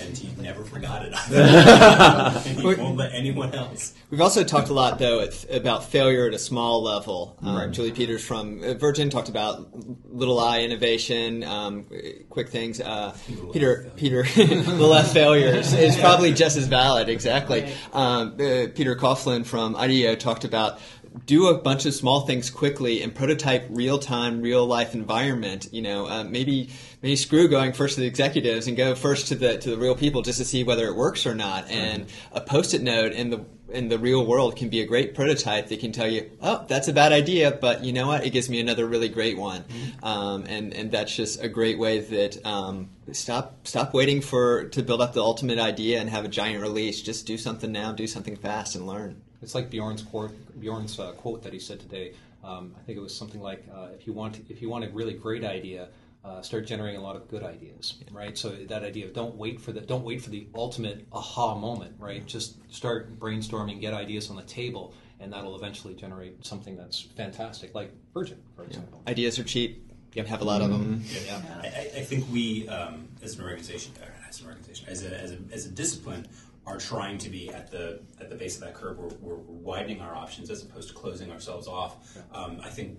And 0.00 0.16
he 0.16 0.30
never 0.40 0.62
forgot 0.64 1.04
it. 1.04 1.12
and 1.32 2.60
he 2.60 2.64
won't 2.64 2.96
let 2.96 3.12
anyone 3.14 3.52
else. 3.52 3.94
We've 4.10 4.20
also 4.20 4.44
talked 4.44 4.68
a 4.68 4.72
lot, 4.72 4.98
though, 4.98 5.28
about 5.50 5.84
failure 5.84 6.28
at 6.28 6.34
a 6.34 6.38
small 6.38 6.82
level. 6.82 7.36
Um, 7.42 7.56
right. 7.56 7.70
Julie 7.70 7.90
Peters 7.90 8.24
from 8.24 8.62
uh, 8.62 8.74
Virgin 8.74 9.10
talked 9.10 9.28
about 9.28 9.68
little 10.08 10.38
I 10.38 10.60
innovation, 10.60 11.42
um, 11.42 11.86
quick 12.28 12.50
things. 12.50 12.80
Uh, 12.80 13.16
Peter, 13.52 13.90
Peter, 13.96 14.22
little 14.36 14.94
F 14.94 15.12
failures 15.12 15.72
is 15.72 15.96
probably 16.00 16.32
just 16.32 16.56
as 16.56 16.68
valid. 16.68 17.08
Exactly. 17.08 17.72
Um, 17.92 18.34
uh, 18.34 18.68
Peter 18.74 18.94
Coughlan 18.94 19.44
from 19.44 19.74
IDEO 19.74 20.14
talked 20.14 20.44
about 20.44 20.80
do 21.26 21.48
a 21.48 21.58
bunch 21.58 21.86
of 21.86 21.94
small 21.94 22.22
things 22.22 22.50
quickly 22.50 23.02
and 23.02 23.14
prototype 23.14 23.66
real 23.70 23.98
time, 23.98 24.40
real 24.40 24.66
life 24.66 24.94
environment. 24.94 25.68
You 25.72 25.82
know, 25.82 26.06
uh, 26.06 26.24
maybe 26.24 26.70
maybe 27.02 27.16
screw 27.16 27.48
going 27.48 27.72
first 27.72 27.94
to 27.94 28.00
the 28.00 28.06
executives 28.06 28.66
and 28.66 28.76
go 28.76 28.94
first 28.94 29.28
to 29.28 29.34
the 29.34 29.58
to 29.58 29.70
the 29.70 29.78
real 29.78 29.94
people 29.94 30.22
just 30.22 30.38
to 30.38 30.44
see 30.44 30.64
whether 30.64 30.86
it 30.86 30.96
works 30.96 31.26
or 31.26 31.34
not. 31.34 31.68
And 31.70 32.06
a 32.32 32.40
post 32.40 32.74
it 32.74 32.82
note 32.82 33.12
in 33.12 33.30
the 33.30 33.44
in 33.70 33.88
the 33.88 33.98
real 33.98 34.24
world 34.24 34.56
can 34.56 34.68
be 34.68 34.80
a 34.80 34.86
great 34.86 35.14
prototype 35.14 35.68
that 35.68 35.80
can 35.80 35.92
tell 35.92 36.08
you, 36.08 36.30
oh, 36.40 36.64
that's 36.68 36.88
a 36.88 36.92
bad 36.92 37.12
idea, 37.12 37.50
but 37.50 37.84
you 37.84 37.92
know 37.92 38.06
what? 38.06 38.24
It 38.24 38.30
gives 38.30 38.48
me 38.48 38.60
another 38.60 38.86
really 38.86 39.08
great 39.08 39.36
one. 39.36 39.62
Mm-hmm. 39.62 40.04
Um, 40.04 40.44
and 40.46 40.72
and 40.72 40.90
that's 40.90 41.14
just 41.14 41.42
a 41.42 41.48
great 41.48 41.78
way 41.78 42.00
that 42.00 42.44
um, 42.46 42.90
stop 43.12 43.66
stop 43.66 43.94
waiting 43.94 44.20
for 44.20 44.68
to 44.70 44.82
build 44.82 45.00
up 45.00 45.12
the 45.12 45.22
ultimate 45.22 45.58
idea 45.58 46.00
and 46.00 46.08
have 46.10 46.24
a 46.24 46.28
giant 46.28 46.62
release. 46.62 47.02
Just 47.02 47.26
do 47.26 47.36
something 47.36 47.70
now, 47.70 47.92
do 47.92 48.06
something 48.06 48.36
fast, 48.36 48.74
and 48.74 48.86
learn. 48.86 49.20
It's 49.42 49.54
like 49.54 49.70
Bjorn's 49.70 50.02
quote, 50.02 50.32
Bjorn's 50.60 50.98
uh, 50.98 51.12
quote 51.12 51.42
that 51.42 51.52
he 51.52 51.58
said 51.58 51.80
today. 51.80 52.14
Um, 52.42 52.74
I 52.78 52.82
think 52.82 52.98
it 52.98 53.00
was 53.00 53.14
something 53.14 53.40
like, 53.40 53.64
uh, 53.72 53.88
"If 53.94 54.06
you 54.06 54.12
want, 54.12 54.40
if 54.48 54.62
you 54.62 54.68
want 54.68 54.84
a 54.84 54.88
really 54.88 55.14
great 55.14 55.44
idea, 55.44 55.88
uh, 56.24 56.42
start 56.42 56.66
generating 56.66 57.00
a 57.00 57.02
lot 57.02 57.16
of 57.16 57.28
good 57.28 57.42
ideas." 57.42 57.94
Right. 58.10 58.36
So 58.36 58.50
that 58.50 58.82
idea 58.82 59.06
of 59.06 59.12
don't 59.12 59.36
wait 59.36 59.60
for 59.60 59.72
the 59.72 59.80
don't 59.80 60.04
wait 60.04 60.22
for 60.22 60.30
the 60.30 60.46
ultimate 60.54 61.06
aha 61.12 61.54
moment. 61.54 61.94
Right. 61.98 62.24
Just 62.26 62.56
start 62.72 63.18
brainstorming, 63.18 63.80
get 63.80 63.94
ideas 63.94 64.30
on 64.30 64.36
the 64.36 64.42
table, 64.42 64.94
and 65.20 65.32
that'll 65.32 65.56
eventually 65.56 65.94
generate 65.94 66.44
something 66.44 66.76
that's 66.76 67.00
fantastic, 67.00 67.74
like 67.74 67.92
Virgin, 68.14 68.38
for 68.54 68.64
example. 68.64 69.02
Yeah. 69.04 69.12
Ideas 69.12 69.38
are 69.38 69.44
cheap. 69.44 69.84
You 70.14 70.24
have 70.24 70.40
a 70.40 70.44
lot 70.44 70.62
of 70.62 70.70
them. 70.70 71.02
Yeah, 71.06 71.20
yeah. 71.26 71.60
I, 71.62 71.98
I, 71.98 72.02
think 72.02 72.26
we, 72.32 72.66
um, 72.68 73.08
as 73.22 73.38
an 73.38 73.44
organization, 73.44 73.92
as 74.28 74.40
an 74.40 74.48
organization, 74.48 74.88
as 74.88 75.04
a, 75.04 75.20
as 75.20 75.32
a, 75.32 75.38
as 75.52 75.66
a 75.66 75.68
discipline, 75.68 76.26
are 76.68 76.76
trying 76.76 77.18
to 77.18 77.30
be 77.30 77.50
at 77.50 77.70
the 77.70 78.00
at 78.20 78.28
the 78.28 78.36
base 78.36 78.56
of 78.56 78.62
that 78.62 78.74
curve. 78.74 78.98
We're, 78.98 79.14
we're 79.20 79.42
widening 79.70 80.00
our 80.00 80.14
options 80.14 80.50
as 80.50 80.62
opposed 80.62 80.88
to 80.88 80.94
closing 80.94 81.32
ourselves 81.32 81.66
off. 81.66 82.16
Um, 82.32 82.60
I 82.62 82.68
think 82.68 82.98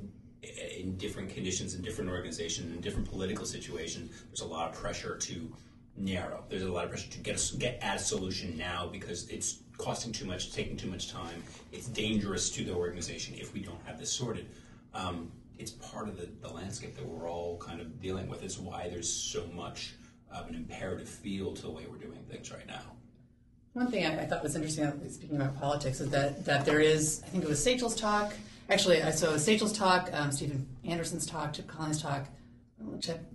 in 0.77 0.97
different 0.97 1.29
conditions, 1.29 1.75
in 1.75 1.81
different 1.81 2.09
organizations, 2.09 2.73
in 2.73 2.81
different 2.81 3.07
political 3.09 3.45
situations, 3.45 4.11
there's 4.27 4.41
a 4.41 4.47
lot 4.47 4.69
of 4.69 4.75
pressure 4.75 5.17
to 5.17 5.53
narrow. 5.95 6.43
There's 6.49 6.63
a 6.63 6.71
lot 6.71 6.85
of 6.85 6.89
pressure 6.89 7.11
to 7.11 7.19
get 7.19 7.35
a, 7.39 7.57
get 7.57 7.79
at 7.81 7.97
a 7.97 7.99
solution 7.99 8.57
now 8.57 8.87
because 8.91 9.27
it's 9.29 9.59
costing 9.77 10.11
too 10.11 10.25
much, 10.25 10.53
taking 10.53 10.77
too 10.77 10.89
much 10.89 11.11
time. 11.11 11.43
It's 11.71 11.87
dangerous 11.87 12.49
to 12.51 12.63
the 12.63 12.73
organization 12.73 13.35
if 13.37 13.53
we 13.53 13.59
don't 13.59 13.81
have 13.85 13.99
this 13.99 14.11
sorted. 14.11 14.47
Um, 14.93 15.31
it's 15.57 15.71
part 15.71 16.07
of 16.07 16.17
the, 16.17 16.29
the 16.41 16.53
landscape 16.53 16.95
that 16.95 17.05
we're 17.05 17.29
all 17.29 17.57
kind 17.57 17.81
of 17.81 18.01
dealing 18.01 18.27
with. 18.29 18.43
It's 18.43 18.57
why 18.57 18.87
there's 18.89 19.11
so 19.11 19.45
much 19.53 19.93
of 20.31 20.47
an 20.47 20.55
imperative 20.55 21.09
feel 21.09 21.53
to 21.53 21.61
the 21.61 21.69
way 21.69 21.83
we're 21.89 21.97
doing 21.97 22.23
things 22.29 22.51
right 22.51 22.67
now. 22.67 22.81
One 23.73 23.91
thing 23.91 24.05
I, 24.05 24.23
I, 24.23 24.25
thought 24.25 24.41
was 24.41 24.55
interesting, 24.55 24.91
speaking 25.09 25.35
about 25.35 25.59
politics, 25.59 25.99
is 26.01 26.09
that, 26.09 26.45
that 26.45 26.65
there 26.65 26.79
is, 26.79 27.21
I 27.25 27.29
think 27.29 27.43
it 27.43 27.49
was 27.49 27.63
Sachel's 27.63 27.95
talk. 27.95 28.33
Actually, 28.69 29.01
I 29.03 29.11
saw 29.11 29.37
Sachel's 29.37 29.73
talk, 29.73 30.09
um, 30.11 30.31
Stephen 30.31 30.67
Anderson's 30.83 31.25
talk, 31.25 31.53
Chip 31.53 31.67
Conley's 31.67 32.01
talk, 32.01 32.25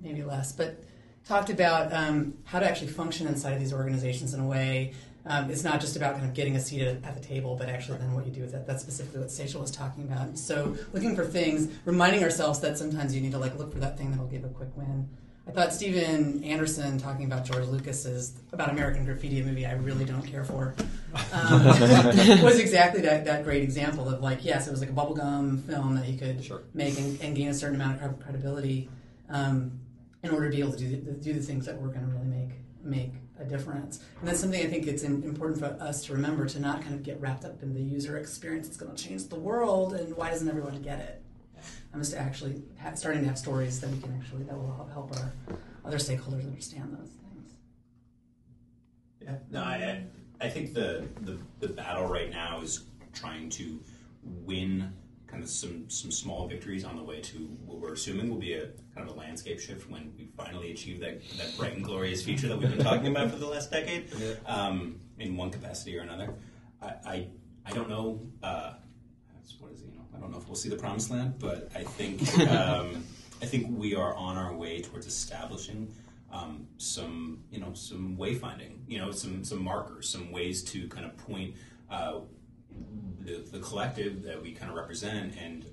maybe 0.03 0.23
less, 0.23 0.53
but 0.53 0.83
talked 1.27 1.51
about 1.51 1.93
um, 1.93 2.35
how 2.45 2.59
to 2.59 2.69
actually 2.69 2.89
function 2.89 3.27
inside 3.27 3.53
of 3.53 3.61
these 3.61 3.73
organizations 3.73 4.35
in 4.35 4.41
a 4.41 4.47
way. 4.47 4.93
Um, 5.27 5.51
it's 5.51 5.65
not 5.65 5.81
just 5.81 5.97
about 5.97 6.15
kind 6.15 6.27
of 6.27 6.35
getting 6.35 6.55
a 6.57 6.61
seat 6.61 6.83
at, 6.83 7.03
at, 7.03 7.15
the 7.15 7.27
table, 7.27 7.57
but 7.57 7.71
actually 7.71 7.99
then 7.99 8.13
what 8.13 8.27
you 8.27 8.33
do 8.33 8.43
with 8.43 8.55
it. 8.55 8.67
That's 8.67 8.83
specifically 8.83 9.21
what 9.21 9.31
Sachel 9.31 9.63
was 9.63 9.71
talking 9.71 10.05
about. 10.05 10.37
So 10.37 10.77
looking 10.93 11.17
for 11.17 11.25
things, 11.25 11.69
reminding 11.87 12.23
ourselves 12.23 12.61
that 12.61 12.77
sometimes 12.77 13.15
you 13.15 13.23
need 13.23 13.33
to 13.33 13.39
like 13.39 13.57
look 13.59 13.73
for 13.73 13.79
that 13.79 13.97
thing 13.97 14.11
that'll 14.11 14.27
give 14.27 14.45
a 14.45 14.49
quick 14.49 14.77
win. 14.77 15.09
I 15.47 15.51
thought 15.51 15.75
Steven 15.75 16.43
Anderson 16.43 16.99
talking 16.99 17.27
about 17.27 17.45
George 17.45 17.67
Lucas's 17.67 18.33
about 18.53 18.71
American 18.71 19.05
Graffiti, 19.05 19.41
a 19.41 19.45
movie 19.45 19.67
I 19.67 19.73
really 19.73 20.07
don't 20.07 20.23
care 20.23 20.43
for, 20.43 20.75
um, 21.33 21.65
was 22.43 22.59
exactly 22.59 23.03
that, 23.03 23.27
that 23.27 23.45
great 23.45 23.63
example 23.63 24.09
of 24.09 24.21
like, 24.21 24.45
yes, 24.45 24.67
it 24.67 24.71
was 24.71 24.81
like 24.81 24.89
a 24.89 24.95
bubblegum 24.95 25.63
film 25.65 25.97
that 25.97 26.09
you 26.09 26.19
could 26.19 26.43
sure. 26.43 26.63
make 26.73 26.99
and, 26.99 27.21
and, 27.21 27.37
gain 27.37 27.49
a 27.49 27.55
certain 27.55 27.77
amount 27.77 28.03
of 28.03 28.19
credibility 28.21 28.89
um, 29.29 29.79
in 30.23 30.31
order 30.31 30.51
to 30.51 30.57
be 30.57 30.63
able 30.63 30.73
to 30.73 30.79
do 30.79 30.89
the, 30.89 31.13
do 31.13 31.35
the 31.35 31.43
things 31.43 31.67
that 31.67 31.81
were 31.81 31.89
going 31.89 32.07
to 32.07 32.13
really 32.13 32.27
make 32.27 32.51
make 32.83 33.13
a 33.39 33.45
difference. 33.45 34.01
And 34.21 34.29
that's 34.29 34.41
something 34.41 34.61
I 34.61 34.69
think 34.69 34.87
it's 34.87 35.03
important 35.03 35.59
for 35.59 35.67
us 35.83 36.05
to 36.05 36.13
remember 36.13 36.47
to 36.47 36.61
not 36.61 36.83
kind 36.83 36.95
of 36.95 37.03
get 37.03 37.21
wrapped 37.21 37.45
up 37.45 37.63
in 37.63 37.75
the 37.75 37.81
user 37.81 38.17
experience. 38.17 38.69
It's 38.69 38.77
going 38.77 38.95
to 38.95 39.03
change 39.03 39.29
the 39.29 39.39
world, 39.39 39.95
and 39.95 40.17
why 40.17 40.31
doesn't 40.31 40.49
everyone 40.49 40.81
get 40.83 41.01
it? 41.01 41.24
I'm 41.95 42.01
just 42.01 42.15
actually 42.17 42.61
ha- 42.83 42.95
starting 42.95 43.23
to 43.23 43.29
have 43.29 43.39
stories 43.39 43.81
that 43.81 43.89
we 43.89 44.01
can 44.01 44.13
actually 44.21 44.43
that 44.45 44.57
will 44.57 44.89
help 44.93 45.17
our 45.17 45.33
other 45.85 45.99
stakeholders 45.99 46.45
understand 46.45 46.93
those 46.99 47.11
things. 47.11 47.53
Yeah, 49.23 49.37
no, 49.49 49.61
I, 49.61 50.03
I 50.41 50.49
think 50.49 50.75
the, 50.75 51.07
the 51.21 51.39
the 51.61 51.69
battle 51.69 52.07
right 52.07 52.31
now 52.31 52.61
is 52.63 52.85
trying 53.13 53.49
to 53.51 53.81
win 54.25 54.93
kind 55.29 55.41
of 55.41 55.49
some 55.49 55.89
some 55.89 56.11
small 56.11 56.49
victories 56.49 56.85
on 56.85 56.97
the 56.97 57.03
way 57.03 57.21
to 57.21 57.39
what 57.65 57.79
we're 57.79 57.93
assuming 57.93 58.29
will 58.29 58.41
be 58.41 58.55
a 58.55 58.67
kind 58.97 59.09
of 59.09 59.15
a 59.15 59.19
landscape 59.19 59.61
shift 59.61 59.89
when 59.89 60.13
we 60.19 60.29
finally 60.37 60.73
achieve 60.73 60.99
that 60.99 61.21
that 61.39 61.57
bright 61.57 61.75
and 61.75 61.85
glorious 61.85 62.25
future 62.25 62.49
that 62.49 62.59
we've 62.59 62.71
been 62.71 62.85
talking 62.85 63.07
about 63.07 63.31
for 63.31 63.37
the 63.37 63.47
last 63.47 63.71
decade, 63.71 64.11
um, 64.47 64.99
in 65.21 65.37
one 65.37 65.51
capacity 65.51 65.97
or 65.97 66.01
another. 66.01 66.35
I 66.83 66.89
I, 67.07 67.29
I 67.65 67.71
don't 67.71 67.89
know. 67.89 68.21
Uh, 68.43 68.75
what 69.61 69.73
is 69.73 69.83
it? 69.83 69.89
I 70.14 70.14
don't 70.25 70.33
know 70.33 70.39
if 70.39 70.49
we'll 70.49 70.57
see 70.57 70.71
the 70.71 70.77
promised 70.77 71.11
land, 71.11 71.35
but 71.39 71.71
I 71.75 71.85
think 71.85 72.39
um, 72.51 73.05
I 73.43 73.47
think 73.47 73.67
we 73.79 73.95
are 73.95 74.15
on 74.15 74.39
our 74.39 74.55
way 74.55 74.81
towards 74.81 75.07
establishing 75.07 75.93
um, 76.33 76.67
some 76.79 77.45
you 77.51 77.61
know 77.61 77.75
some 77.75 78.17
wayfinding, 78.17 78.79
you 78.89 78.99
know 78.99 79.11
some 79.11 79.45
some 79.45 79.63
markers, 79.63 80.09
some 80.09 80.33
ways 80.33 80.63
to 80.65 80.89
kind 80.89 81.05
of 81.05 81.15
point 81.19 81.55
uh, 81.91 82.21
the, 83.21 83.45
the 83.53 83.59
collective 83.59 84.23
that 84.23 84.41
we 84.41 84.53
kind 84.53 84.71
of 84.71 84.77
represent 84.77 85.35
and 85.39 85.67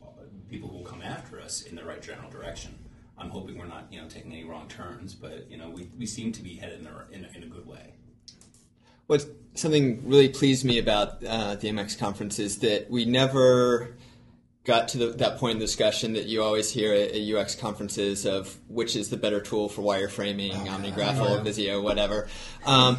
people 0.49 0.67
who 0.67 0.77
will 0.79 0.85
come 0.85 1.01
after 1.01 1.39
us 1.39 1.61
in 1.63 1.75
the 1.75 1.83
right 1.83 2.01
general 2.01 2.29
direction. 2.29 2.77
I'm 3.17 3.29
hoping 3.29 3.57
we're 3.57 3.67
not 3.67 3.87
you 3.89 4.01
know 4.01 4.09
taking 4.09 4.33
any 4.33 4.43
wrong 4.43 4.67
turns, 4.67 5.15
but 5.15 5.49
you 5.49 5.57
know 5.57 5.69
we, 5.69 5.89
we 5.97 6.05
seem 6.05 6.33
to 6.33 6.43
be 6.43 6.55
headed 6.55 6.79
in, 6.79 6.83
the, 6.83 6.91
in, 7.11 7.35
in 7.35 7.43
a 7.43 7.47
good 7.47 7.65
way. 7.65 7.93
What 9.07 9.25
something 9.53 10.05
really 10.05 10.27
pleased 10.27 10.65
me 10.65 10.77
about 10.77 11.23
uh, 11.23 11.55
the 11.55 11.69
MX 11.69 11.97
conference 11.97 12.37
is 12.37 12.59
that 12.59 12.89
we 12.89 13.05
never 13.05 13.95
got 14.63 14.89
to 14.89 14.97
the, 14.97 15.05
that 15.13 15.37
point 15.37 15.53
in 15.53 15.59
the 15.59 15.65
discussion 15.65 16.13
that 16.13 16.25
you 16.25 16.43
always 16.43 16.71
hear 16.71 16.93
at, 16.93 17.11
at, 17.11 17.21
UX 17.21 17.55
conferences 17.55 18.25
of 18.25 18.57
which 18.67 18.95
is 18.95 19.09
the 19.09 19.17
better 19.17 19.41
tool 19.41 19.67
for 19.67 19.81
wireframing, 19.81 20.53
oh, 20.53 20.69
OmniGraffle, 20.69 21.43
Visio, 21.43 21.81
whatever. 21.81 22.27
Um, 22.65 22.97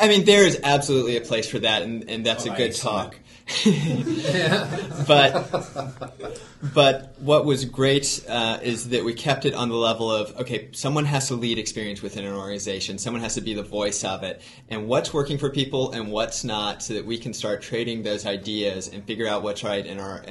I 0.00 0.08
mean, 0.08 0.24
there 0.24 0.44
is 0.44 0.60
absolutely 0.64 1.16
a 1.16 1.20
place 1.20 1.48
for 1.48 1.60
that, 1.60 1.82
and, 1.82 2.08
and 2.10 2.26
that's 2.26 2.46
oh, 2.46 2.52
a 2.52 2.56
good 2.56 2.74
talk. 2.74 3.16
but 5.06 6.38
but 6.74 7.14
what 7.18 7.44
was 7.44 7.64
great 7.64 8.24
uh, 8.28 8.58
is 8.62 8.88
that 8.90 9.04
we 9.04 9.14
kept 9.14 9.44
it 9.44 9.54
on 9.54 9.68
the 9.68 9.76
level 9.76 10.10
of 10.10 10.34
okay, 10.40 10.68
someone 10.72 11.04
has 11.04 11.28
to 11.28 11.34
lead 11.34 11.58
experience 11.58 12.02
within 12.02 12.24
an 12.24 12.34
organization, 12.34 12.98
someone 12.98 13.22
has 13.22 13.34
to 13.34 13.40
be 13.40 13.54
the 13.54 13.62
voice 13.62 14.04
of 14.04 14.22
it, 14.22 14.40
and 14.68 14.88
what's 14.88 15.12
working 15.12 15.38
for 15.38 15.50
people 15.50 15.92
and 15.92 16.10
what's 16.10 16.44
not, 16.44 16.82
so 16.82 16.94
that 16.94 17.04
we 17.04 17.18
can 17.18 17.32
start 17.32 17.62
trading 17.62 18.02
those 18.02 18.26
ideas 18.26 18.88
and 18.88 19.04
figure 19.04 19.26
out 19.26 19.42
what's 19.42 19.62
right 19.64 19.86
in 19.86 20.00
our 20.00 20.24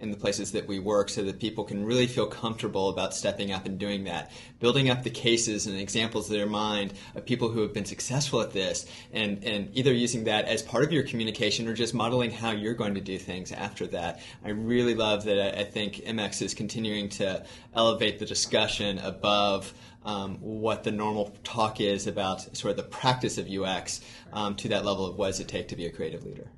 in 0.00 0.10
the 0.10 0.16
places 0.16 0.52
that 0.52 0.66
we 0.66 0.78
work 0.78 1.08
so 1.08 1.22
that 1.22 1.40
people 1.40 1.64
can 1.64 1.84
really 1.84 2.06
feel 2.06 2.26
comfortable 2.26 2.88
about 2.88 3.14
stepping 3.14 3.52
up 3.52 3.66
and 3.66 3.78
doing 3.78 4.04
that. 4.04 4.30
Building 4.60 4.90
up 4.90 5.02
the 5.02 5.10
cases 5.10 5.66
and 5.66 5.76
examples 5.76 6.30
in 6.30 6.36
their 6.36 6.46
mind 6.46 6.94
of 7.14 7.26
people 7.26 7.48
who 7.48 7.60
have 7.62 7.72
been 7.72 7.84
successful 7.84 8.40
at 8.40 8.52
this 8.52 8.86
and, 9.12 9.42
and 9.44 9.76
either 9.76 9.92
using 9.92 10.24
that 10.24 10.44
as 10.46 10.62
part 10.62 10.84
of 10.84 10.92
your 10.92 11.02
communication 11.02 11.66
or 11.66 11.74
just 11.74 11.94
modeling 11.94 12.30
how 12.30 12.50
you're 12.50 12.67
going 12.74 12.94
to 12.94 13.00
do 13.00 13.18
things 13.18 13.52
after 13.52 13.86
that. 13.88 14.20
I 14.44 14.50
really 14.50 14.94
love 14.94 15.24
that 15.24 15.58
I, 15.58 15.60
I 15.60 15.64
think 15.64 15.96
MX 15.96 16.42
is 16.42 16.54
continuing 16.54 17.08
to 17.10 17.44
elevate 17.74 18.18
the 18.18 18.26
discussion 18.26 18.98
above 18.98 19.72
um, 20.04 20.36
what 20.40 20.84
the 20.84 20.92
normal 20.92 21.36
talk 21.44 21.80
is 21.80 22.06
about 22.06 22.56
sort 22.56 22.70
of 22.70 22.76
the 22.76 22.82
practice 22.82 23.38
of 23.38 23.48
UX 23.48 24.00
um, 24.32 24.54
to 24.56 24.68
that 24.68 24.84
level 24.84 25.06
of 25.06 25.16
what 25.16 25.28
does 25.28 25.40
it 25.40 25.48
take 25.48 25.68
to 25.68 25.76
be 25.76 25.86
a 25.86 25.92
creative 25.92 26.24
leader. 26.24 26.50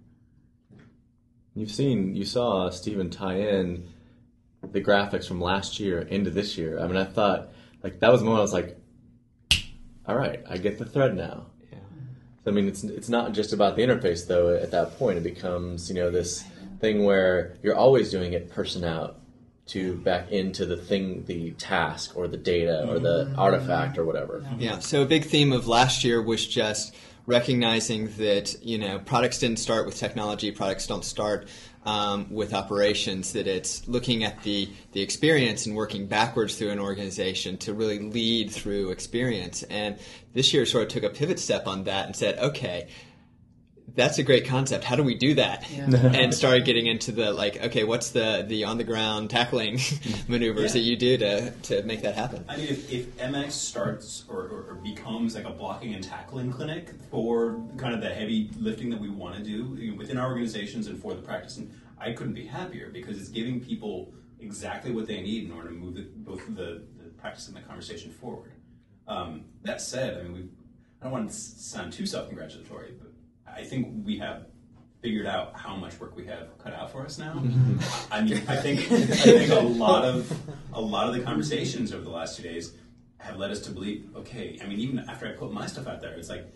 You've 1.54 1.70
seen, 1.70 2.14
you 2.14 2.24
saw 2.24 2.70
Stephen 2.70 3.10
tie 3.10 3.40
in 3.40 3.88
the 4.62 4.80
graphics 4.80 5.26
from 5.26 5.40
last 5.40 5.80
year 5.80 6.00
into 6.00 6.30
this 6.30 6.56
year. 6.56 6.78
I 6.78 6.86
mean, 6.86 6.96
I 6.96 7.04
thought, 7.04 7.52
like, 7.82 8.00
that 8.00 8.12
was 8.12 8.20
the 8.20 8.26
moment 8.26 8.40
I 8.40 8.42
was 8.42 8.52
like, 8.52 8.76
all 10.06 10.16
right, 10.16 10.42
I 10.48 10.58
get 10.58 10.78
the 10.78 10.84
thread 10.84 11.16
now. 11.16 11.46
Yeah. 12.40 12.44
So, 12.44 12.50
I 12.50 12.54
mean, 12.54 12.68
it's, 12.68 12.84
it's 12.84 13.08
not 13.08 13.32
just 13.32 13.52
about 13.52 13.76
the 13.76 13.82
interface, 13.82 14.26
though. 14.26 14.54
At 14.54 14.70
that 14.70 14.98
point, 14.98 15.18
it 15.18 15.24
becomes, 15.24 15.88
you 15.88 15.94
know, 15.94 16.10
this 16.10 16.44
thing 16.80 17.04
where 17.04 17.56
you're 17.62 17.76
always 17.76 18.10
doing 18.10 18.32
it 18.32 18.50
person 18.50 18.84
out 18.84 19.20
to 19.66 19.94
back 19.98 20.32
into 20.32 20.66
the 20.66 20.76
thing, 20.76 21.24
the 21.26 21.52
task 21.52 22.16
or 22.16 22.26
the 22.26 22.36
data 22.36 22.88
or 22.88 22.98
the 22.98 23.26
mm-hmm. 23.26 23.38
artifact 23.38 23.98
or 23.98 24.04
whatever. 24.04 24.44
Yeah. 24.58 24.80
So 24.80 25.02
a 25.02 25.06
big 25.06 25.24
theme 25.24 25.52
of 25.52 25.68
last 25.68 26.02
year 26.02 26.20
was 26.20 26.46
just 26.46 26.94
recognizing 27.26 28.08
that 28.16 28.56
you 28.62 28.78
know 28.78 28.98
products 28.98 29.38
didn't 29.38 29.58
start 29.58 29.86
with 29.86 29.96
technology, 29.96 30.50
products 30.50 30.86
don't 30.86 31.04
start 31.04 31.46
um, 31.84 32.26
with 32.30 32.52
operations. 32.54 33.32
That 33.32 33.46
it's 33.46 33.86
looking 33.88 34.24
at 34.24 34.42
the 34.42 34.70
the 34.92 35.02
experience 35.02 35.66
and 35.66 35.76
working 35.76 36.06
backwards 36.06 36.56
through 36.56 36.70
an 36.70 36.80
organization 36.80 37.56
to 37.58 37.74
really 37.74 37.98
lead 37.98 38.50
through 38.50 38.90
experience. 38.90 39.62
And 39.64 39.98
this 40.32 40.52
year 40.54 40.66
sort 40.66 40.84
of 40.84 40.88
took 40.90 41.02
a 41.02 41.10
pivot 41.10 41.38
step 41.38 41.66
on 41.66 41.84
that 41.84 42.06
and 42.06 42.14
said, 42.14 42.38
okay 42.38 42.88
that's 43.94 44.18
a 44.18 44.22
great 44.22 44.46
concept. 44.46 44.84
How 44.84 44.96
do 44.96 45.02
we 45.02 45.14
do 45.14 45.34
that? 45.34 45.68
Yeah. 45.70 45.86
and 46.14 46.34
started 46.34 46.64
getting 46.64 46.86
into 46.86 47.12
the 47.12 47.32
like, 47.32 47.62
okay, 47.64 47.84
what's 47.84 48.10
the 48.10 48.44
the 48.46 48.64
on 48.64 48.78
the 48.78 48.84
ground 48.84 49.30
tackling 49.30 49.78
maneuvers 50.28 50.74
Yeah. 50.74 50.80
that 50.80 50.86
you 50.88 50.96
do 50.96 51.16
to 51.18 51.50
to 51.50 51.82
make 51.84 52.02
that 52.02 52.14
happen? 52.14 52.44
I 52.48 52.56
mean, 52.56 52.68
if, 52.68 52.92
if 52.92 53.16
MX 53.18 53.52
starts 53.52 54.24
or, 54.28 54.40
or, 54.42 54.64
or 54.70 54.74
becomes 54.82 55.34
like 55.34 55.44
a 55.44 55.50
blocking 55.50 55.94
and 55.94 56.02
tackling 56.02 56.52
clinic 56.52 56.90
for 57.10 57.62
kind 57.76 57.94
of 57.94 58.00
the 58.00 58.10
heavy 58.10 58.50
lifting 58.58 58.90
that 58.90 59.00
we 59.00 59.08
want 59.08 59.36
to 59.36 59.42
do 59.42 59.76
you 59.80 59.92
know, 59.92 59.96
within 59.98 60.18
our 60.18 60.28
organizations 60.28 60.86
and 60.86 61.00
for 61.00 61.14
the 61.14 61.22
practice, 61.22 61.56
and 61.56 61.72
I 61.98 62.12
couldn't 62.12 62.34
be 62.34 62.46
happier 62.46 62.90
because 62.90 63.18
it's 63.18 63.28
giving 63.28 63.60
people 63.60 64.12
exactly 64.40 64.90
what 64.90 65.06
they 65.06 65.20
need 65.20 65.44
in 65.44 65.52
order 65.52 65.68
to 65.68 65.74
move 65.74 65.94
the, 65.94 66.06
both 66.16 66.46
the, 66.56 66.82
the 66.98 67.10
practice 67.18 67.46
and 67.48 67.56
the 67.56 67.60
conversation 67.60 68.10
forward. 68.10 68.52
Um, 69.06 69.44
that 69.62 69.80
said, 69.82 70.16
I 70.18 70.22
mean, 70.22 70.32
we 70.32 70.48
I 71.00 71.04
don't 71.04 71.12
want 71.12 71.30
to 71.30 71.34
sound 71.34 71.92
too 71.94 72.04
self-congratulatory, 72.06 72.92
but 72.98 73.09
I 73.54 73.64
think 73.64 74.04
we 74.04 74.18
have 74.18 74.46
figured 75.00 75.26
out 75.26 75.52
how 75.56 75.76
much 75.76 75.98
work 75.98 76.14
we 76.14 76.26
have 76.26 76.56
cut 76.58 76.74
out 76.74 76.92
for 76.92 77.02
us 77.04 77.18
now. 77.18 77.42
I 78.10 78.20
mean, 78.22 78.42
I 78.48 78.56
think 78.56 78.80
I 78.92 79.04
think 79.06 79.50
a 79.50 79.60
lot 79.60 80.04
of 80.04 80.30
a 80.72 80.80
lot 80.80 81.08
of 81.08 81.14
the 81.14 81.20
conversations 81.20 81.92
over 81.92 82.04
the 82.04 82.10
last 82.10 82.36
two 82.36 82.42
days 82.42 82.72
have 83.18 83.36
led 83.36 83.50
us 83.50 83.60
to 83.60 83.70
believe, 83.70 84.08
okay, 84.16 84.58
I 84.62 84.66
mean, 84.66 84.78
even 84.80 84.98
after 85.00 85.26
I 85.26 85.32
put 85.32 85.52
my 85.52 85.66
stuff 85.66 85.86
out 85.86 86.00
there, 86.00 86.14
it's 86.14 86.28
like 86.28 86.46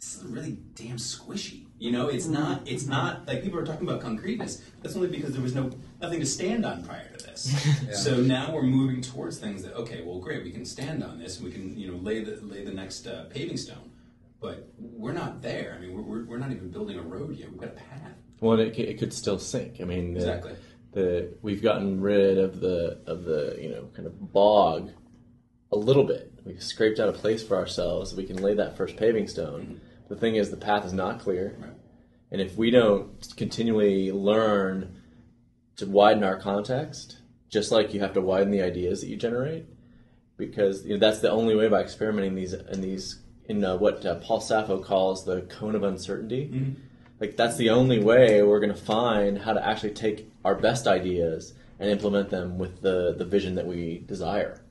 this 0.00 0.16
is 0.16 0.24
really 0.24 0.58
damn 0.74 0.96
squishy. 0.96 1.66
You 1.78 1.90
know, 1.92 2.08
it's 2.08 2.26
not 2.26 2.66
it's 2.66 2.86
not 2.86 3.26
like 3.26 3.42
people 3.42 3.58
are 3.58 3.66
talking 3.66 3.88
about 3.88 4.00
concreteness. 4.00 4.62
That's 4.82 4.94
only 4.96 5.08
because 5.08 5.32
there 5.32 5.42
was 5.42 5.54
no 5.54 5.70
nothing 6.00 6.20
to 6.20 6.26
stand 6.26 6.64
on 6.64 6.84
prior 6.84 7.08
to 7.16 7.24
this. 7.24 7.54
So 7.92 8.20
now 8.20 8.52
we're 8.52 8.62
moving 8.62 9.00
towards 9.00 9.38
things 9.38 9.62
that 9.62 9.74
okay, 9.74 10.02
well, 10.04 10.18
great, 10.18 10.44
we 10.44 10.50
can 10.50 10.64
stand 10.64 11.02
on 11.02 11.18
this 11.18 11.36
and 11.36 11.46
we 11.46 11.52
can 11.52 11.76
you 11.78 11.90
know 11.90 11.98
lay 11.98 12.22
the 12.22 12.38
lay 12.42 12.64
the 12.64 12.72
next 12.72 13.06
uh, 13.06 13.24
paving 13.30 13.56
stone. 13.56 13.90
But 14.40 14.68
we're 14.78 15.12
not 15.12 15.42
there. 15.42 15.74
I 15.76 15.80
mean, 15.80 15.94
we're, 15.94 16.02
we're, 16.02 16.24
we're 16.24 16.38
not 16.38 16.52
even 16.52 16.70
building 16.70 16.96
a 16.98 17.02
road 17.02 17.36
yet. 17.36 17.50
We've 17.50 17.60
got 17.60 17.70
a 17.70 17.72
path. 17.72 18.12
Well, 18.40 18.58
it, 18.60 18.78
it 18.78 18.98
could 18.98 19.12
still 19.12 19.38
sink. 19.38 19.80
I 19.80 19.84
mean, 19.84 20.14
the, 20.14 20.20
Exactly. 20.20 20.56
The 20.92 21.36
we've 21.42 21.62
gotten 21.62 22.00
rid 22.00 22.38
of 22.38 22.60
the 22.60 23.00
of 23.06 23.24
the 23.24 23.58
you 23.60 23.68
know 23.68 23.90
kind 23.94 24.06
of 24.06 24.32
bog 24.32 24.90
a 25.70 25.76
little 25.76 26.04
bit. 26.04 26.32
We've 26.46 26.62
scraped 26.62 26.98
out 26.98 27.10
a 27.10 27.12
place 27.12 27.42
for 27.46 27.56
ourselves. 27.56 28.14
We 28.14 28.24
can 28.24 28.36
lay 28.36 28.54
that 28.54 28.76
first 28.76 28.96
paving 28.96 29.28
stone. 29.28 29.60
Mm-hmm. 29.60 29.74
The 30.08 30.16
thing 30.16 30.36
is, 30.36 30.50
the 30.50 30.56
path 30.56 30.86
is 30.86 30.94
not 30.94 31.20
clear, 31.20 31.56
Right. 31.60 31.72
and 32.30 32.40
if 32.40 32.56
we 32.56 32.70
don't 32.70 33.10
continually 33.36 34.10
learn 34.10 35.02
to 35.76 35.84
widen 35.86 36.24
our 36.24 36.38
context, 36.40 37.18
just 37.50 37.70
like 37.70 37.92
you 37.92 38.00
have 38.00 38.14
to 38.14 38.22
widen 38.22 38.50
the 38.50 38.62
ideas 38.62 39.02
that 39.02 39.08
you 39.08 39.16
generate, 39.16 39.66
because 40.38 40.86
you 40.86 40.94
know, 40.94 40.98
that's 40.98 41.20
the 41.20 41.30
only 41.30 41.54
way 41.54 41.68
by 41.68 41.82
experimenting 41.82 42.34
these 42.34 42.54
in 42.54 42.80
these 42.80 43.20
in 43.48 43.64
uh, 43.64 43.76
what 43.76 44.04
uh, 44.06 44.16
Paul 44.16 44.40
Saffo 44.40 44.82
calls 44.84 45.24
the 45.24 45.40
cone 45.42 45.74
of 45.74 45.82
uncertainty. 45.82 46.50
Like 47.20 47.36
that's 47.36 47.56
the 47.56 47.70
only 47.70 47.98
way 48.02 48.42
we're 48.42 48.60
going 48.60 48.74
to 48.74 48.80
find 48.80 49.38
how 49.38 49.52
to 49.54 49.66
actually 49.66 49.94
take 49.94 50.30
our 50.44 50.54
best 50.54 50.86
ideas 50.86 51.54
and 51.80 51.90
implement 51.90 52.30
them 52.30 52.58
with 52.58 52.82
the 52.82 53.14
the 53.16 53.24
vision 53.24 53.54
that 53.56 53.66
we 53.66 54.04
desire. 54.06 54.62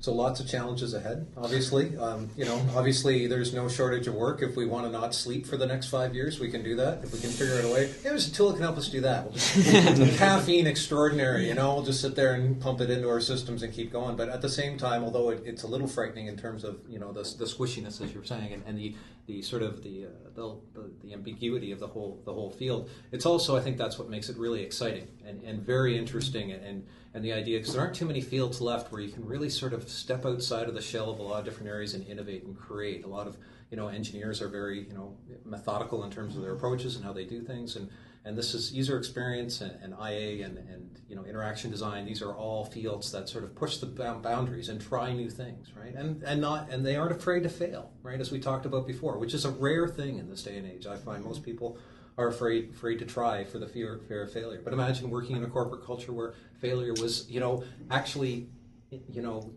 So 0.00 0.14
lots 0.14 0.40
of 0.40 0.48
challenges 0.48 0.94
ahead, 0.94 1.26
obviously. 1.36 1.94
Um, 1.98 2.30
you 2.34 2.46
know, 2.46 2.58
obviously 2.74 3.26
there's 3.26 3.52
no 3.52 3.68
shortage 3.68 4.06
of 4.06 4.14
work. 4.14 4.40
If 4.40 4.56
we 4.56 4.64
want 4.64 4.86
to 4.86 4.90
not 4.90 5.14
sleep 5.14 5.46
for 5.46 5.58
the 5.58 5.66
next 5.66 5.88
five 5.88 6.14
years, 6.14 6.40
we 6.40 6.50
can 6.50 6.62
do 6.62 6.74
that. 6.76 7.04
If 7.04 7.12
we 7.12 7.20
can 7.20 7.28
figure 7.28 7.56
out 7.58 7.64
a 7.64 7.68
way, 7.68 7.88
yeah, 7.88 8.10
there's 8.10 8.26
a 8.26 8.32
tool 8.32 8.48
that 8.48 8.54
can 8.54 8.62
help 8.62 8.78
us 8.78 8.88
do 8.88 9.02
that. 9.02 9.24
We'll 9.24 9.34
just, 9.34 10.18
caffeine 10.18 10.66
extraordinary, 10.66 11.48
you 11.48 11.54
know, 11.54 11.74
we'll 11.74 11.84
just 11.84 12.00
sit 12.00 12.16
there 12.16 12.32
and 12.32 12.58
pump 12.58 12.80
it 12.80 12.88
into 12.88 13.10
our 13.10 13.20
systems 13.20 13.62
and 13.62 13.74
keep 13.74 13.92
going. 13.92 14.16
But 14.16 14.30
at 14.30 14.40
the 14.40 14.48
same 14.48 14.78
time, 14.78 15.04
although 15.04 15.28
it, 15.28 15.42
it's 15.44 15.64
a 15.64 15.68
little 15.68 15.86
frightening 15.86 16.28
in 16.28 16.36
terms 16.38 16.64
of, 16.64 16.80
you 16.88 16.98
know, 16.98 17.12
the, 17.12 17.22
the 17.38 17.44
squishiness, 17.44 18.00
as 18.00 18.14
you're 18.14 18.24
saying, 18.24 18.54
and, 18.54 18.62
and 18.66 18.78
the, 18.78 18.96
the 19.26 19.42
sort 19.42 19.62
of 19.62 19.82
the, 19.82 20.06
uh, 20.06 20.08
the, 20.34 20.56
the, 20.72 20.90
the 21.04 21.12
ambiguity 21.12 21.72
of 21.72 21.78
the 21.78 21.86
whole, 21.86 22.22
the 22.24 22.32
whole 22.32 22.50
field, 22.50 22.88
it's 23.12 23.26
also, 23.26 23.54
I 23.54 23.60
think 23.60 23.76
that's 23.76 23.98
what 23.98 24.08
makes 24.08 24.30
it 24.30 24.38
really 24.38 24.62
exciting 24.62 25.08
and, 25.30 25.42
and 25.42 25.62
very 25.62 25.96
interesting 25.96 26.52
and, 26.52 26.84
and 27.14 27.24
the 27.24 27.32
idea 27.32 27.58
because 27.58 27.72
there 27.72 27.82
aren't 27.82 27.94
too 27.94 28.06
many 28.06 28.20
fields 28.20 28.60
left 28.60 28.92
where 28.92 29.00
you 29.00 29.10
can 29.10 29.24
really 29.24 29.50
sort 29.50 29.72
of 29.72 29.88
step 29.88 30.26
outside 30.26 30.68
of 30.68 30.74
the 30.74 30.82
shell 30.82 31.10
of 31.10 31.18
a 31.18 31.22
lot 31.22 31.40
of 31.40 31.44
different 31.44 31.68
areas 31.68 31.94
and 31.94 32.06
innovate 32.06 32.44
and 32.44 32.58
create. 32.58 33.04
A 33.04 33.08
lot 33.08 33.26
of 33.26 33.36
you 33.70 33.76
know 33.76 33.88
engineers 33.88 34.42
are 34.42 34.48
very 34.48 34.86
you 34.88 34.94
know 34.94 35.16
methodical 35.44 36.04
in 36.04 36.10
terms 36.10 36.36
of 36.36 36.42
their 36.42 36.52
approaches 36.52 36.96
and 36.96 37.04
how 37.04 37.12
they 37.12 37.24
do 37.24 37.40
things 37.40 37.76
and 37.76 37.88
and 38.22 38.36
this 38.36 38.52
is 38.52 38.70
user 38.72 38.98
experience 38.98 39.62
and, 39.62 39.72
and 39.82 39.94
ia 39.94 40.44
and, 40.44 40.58
and 40.58 41.00
you 41.08 41.16
know 41.16 41.24
interaction 41.24 41.70
design. 41.70 42.04
These 42.04 42.22
are 42.22 42.34
all 42.34 42.64
fields 42.64 43.10
that 43.12 43.28
sort 43.28 43.44
of 43.44 43.54
push 43.54 43.78
the 43.78 43.86
boundaries 43.86 44.68
and 44.68 44.80
try 44.80 45.12
new 45.12 45.30
things 45.30 45.72
right? 45.74 45.94
And 45.94 46.22
and 46.22 46.40
not 46.40 46.70
and 46.70 46.84
they 46.84 46.96
aren't 46.96 47.12
afraid 47.12 47.42
to 47.44 47.48
fail 47.48 47.90
right? 48.02 48.20
As 48.20 48.30
we 48.30 48.38
talked 48.38 48.66
about 48.66 48.86
before 48.86 49.18
which 49.18 49.34
is 49.34 49.44
a 49.44 49.50
rare 49.50 49.88
thing 49.88 50.18
in 50.18 50.28
this 50.28 50.42
day 50.42 50.56
and 50.56 50.66
age 50.66 50.86
i 50.86 50.96
find 50.96 51.24
most 51.24 51.42
people 51.42 51.78
are 52.20 52.28
afraid 52.28 52.70
afraid 52.74 52.98
to 52.98 53.06
try 53.06 53.44
for 53.44 53.58
the 53.58 53.66
fear 53.66 54.00
fear 54.06 54.22
of 54.22 54.32
failure. 54.32 54.60
But 54.62 54.72
imagine 54.72 55.10
working 55.10 55.36
in 55.36 55.42
a 55.42 55.48
corporate 55.48 55.84
culture 55.84 56.12
where 56.12 56.34
failure 56.60 56.92
was, 56.92 57.28
you 57.28 57.40
know, 57.40 57.64
actually, 57.90 58.48
you 58.90 59.22
know, 59.22 59.50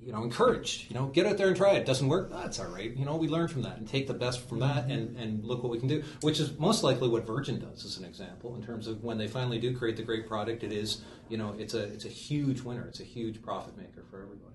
you 0.00 0.12
know, 0.12 0.22
encouraged. 0.22 0.90
You 0.90 0.96
know, 0.96 1.06
get 1.06 1.24
out 1.26 1.38
there 1.38 1.48
and 1.48 1.56
try 1.56 1.72
it. 1.72 1.86
Doesn't 1.86 2.08
work? 2.08 2.30
That's 2.30 2.58
all 2.58 2.66
right. 2.66 2.94
You 2.94 3.04
know, 3.04 3.16
we 3.16 3.28
learn 3.28 3.48
from 3.48 3.62
that 3.62 3.78
and 3.78 3.88
take 3.88 4.06
the 4.06 4.14
best 4.14 4.46
from 4.48 4.58
that 4.58 4.82
mm-hmm. 4.84 4.90
and 4.90 5.16
and 5.16 5.44
look 5.44 5.62
what 5.62 5.70
we 5.70 5.78
can 5.78 5.88
do. 5.88 6.02
Which 6.20 6.40
is 6.40 6.58
most 6.58 6.82
likely 6.82 7.08
what 7.08 7.26
Virgin 7.26 7.58
does, 7.58 7.84
as 7.84 7.96
an 7.96 8.04
example, 8.04 8.54
in 8.56 8.62
terms 8.62 8.86
of 8.86 9.02
when 9.02 9.16
they 9.16 9.28
finally 9.28 9.58
do 9.58 9.76
create 9.76 9.96
the 9.96 10.02
great 10.02 10.26
product. 10.28 10.62
It 10.62 10.72
is, 10.72 11.02
you 11.28 11.38
know, 11.38 11.54
it's 11.58 11.74
a 11.74 11.84
it's 11.84 12.04
a 12.04 12.14
huge 12.26 12.60
winner. 12.60 12.86
It's 12.86 13.00
a 13.00 13.04
huge 13.04 13.40
profit 13.40 13.76
maker 13.76 14.04
for 14.10 14.22
everybody. 14.22 14.53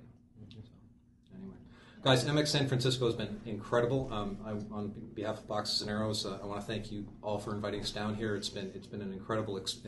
Anyway, 2.05 2.15
guys, 2.15 2.25
MX 2.25 2.47
San 2.47 2.67
Francisco 2.67 3.05
has 3.05 3.15
been 3.15 3.41
incredible. 3.45 4.09
Um, 4.11 4.37
I, 4.45 4.51
on 4.73 4.93
behalf 5.13 5.39
of 5.39 5.47
Boxes 5.47 5.81
and 5.81 5.89
Arrows, 5.89 6.25
uh, 6.25 6.39
I 6.41 6.45
want 6.45 6.61
to 6.61 6.65
thank 6.65 6.91
you 6.91 7.05
all 7.21 7.39
for 7.39 7.53
inviting 7.53 7.81
us 7.81 7.91
down 7.91 8.15
here. 8.15 8.35
It's 8.35 8.49
been 8.49 8.71
it's 8.73 8.87
been 8.87 9.01
an 9.01 9.11
incredible, 9.11 9.57
ex- 9.57 9.79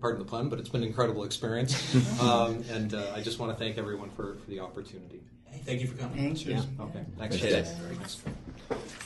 pardon 0.00 0.18
the 0.20 0.24
pun, 0.24 0.48
but 0.48 0.58
it's 0.60 0.68
been 0.68 0.82
an 0.82 0.88
incredible 0.88 1.24
experience. 1.24 1.94
um, 2.20 2.64
and 2.70 2.94
uh, 2.94 3.12
I 3.14 3.20
just 3.22 3.38
want 3.38 3.52
to 3.52 3.58
thank 3.58 3.76
everyone 3.76 4.10
for, 4.10 4.36
for 4.36 4.50
the 4.50 4.60
opportunity. 4.60 5.22
Hey, 5.44 5.60
thank 5.64 5.80
you 5.80 5.88
for 5.88 5.96
coming. 5.96 6.16
Thank 6.16 6.46
you. 6.46 6.58
Okay, 6.80 7.04
thanks. 7.18 7.36
Appreciate 7.36 7.52
it. 7.52 7.66
Thanks. 7.66 9.04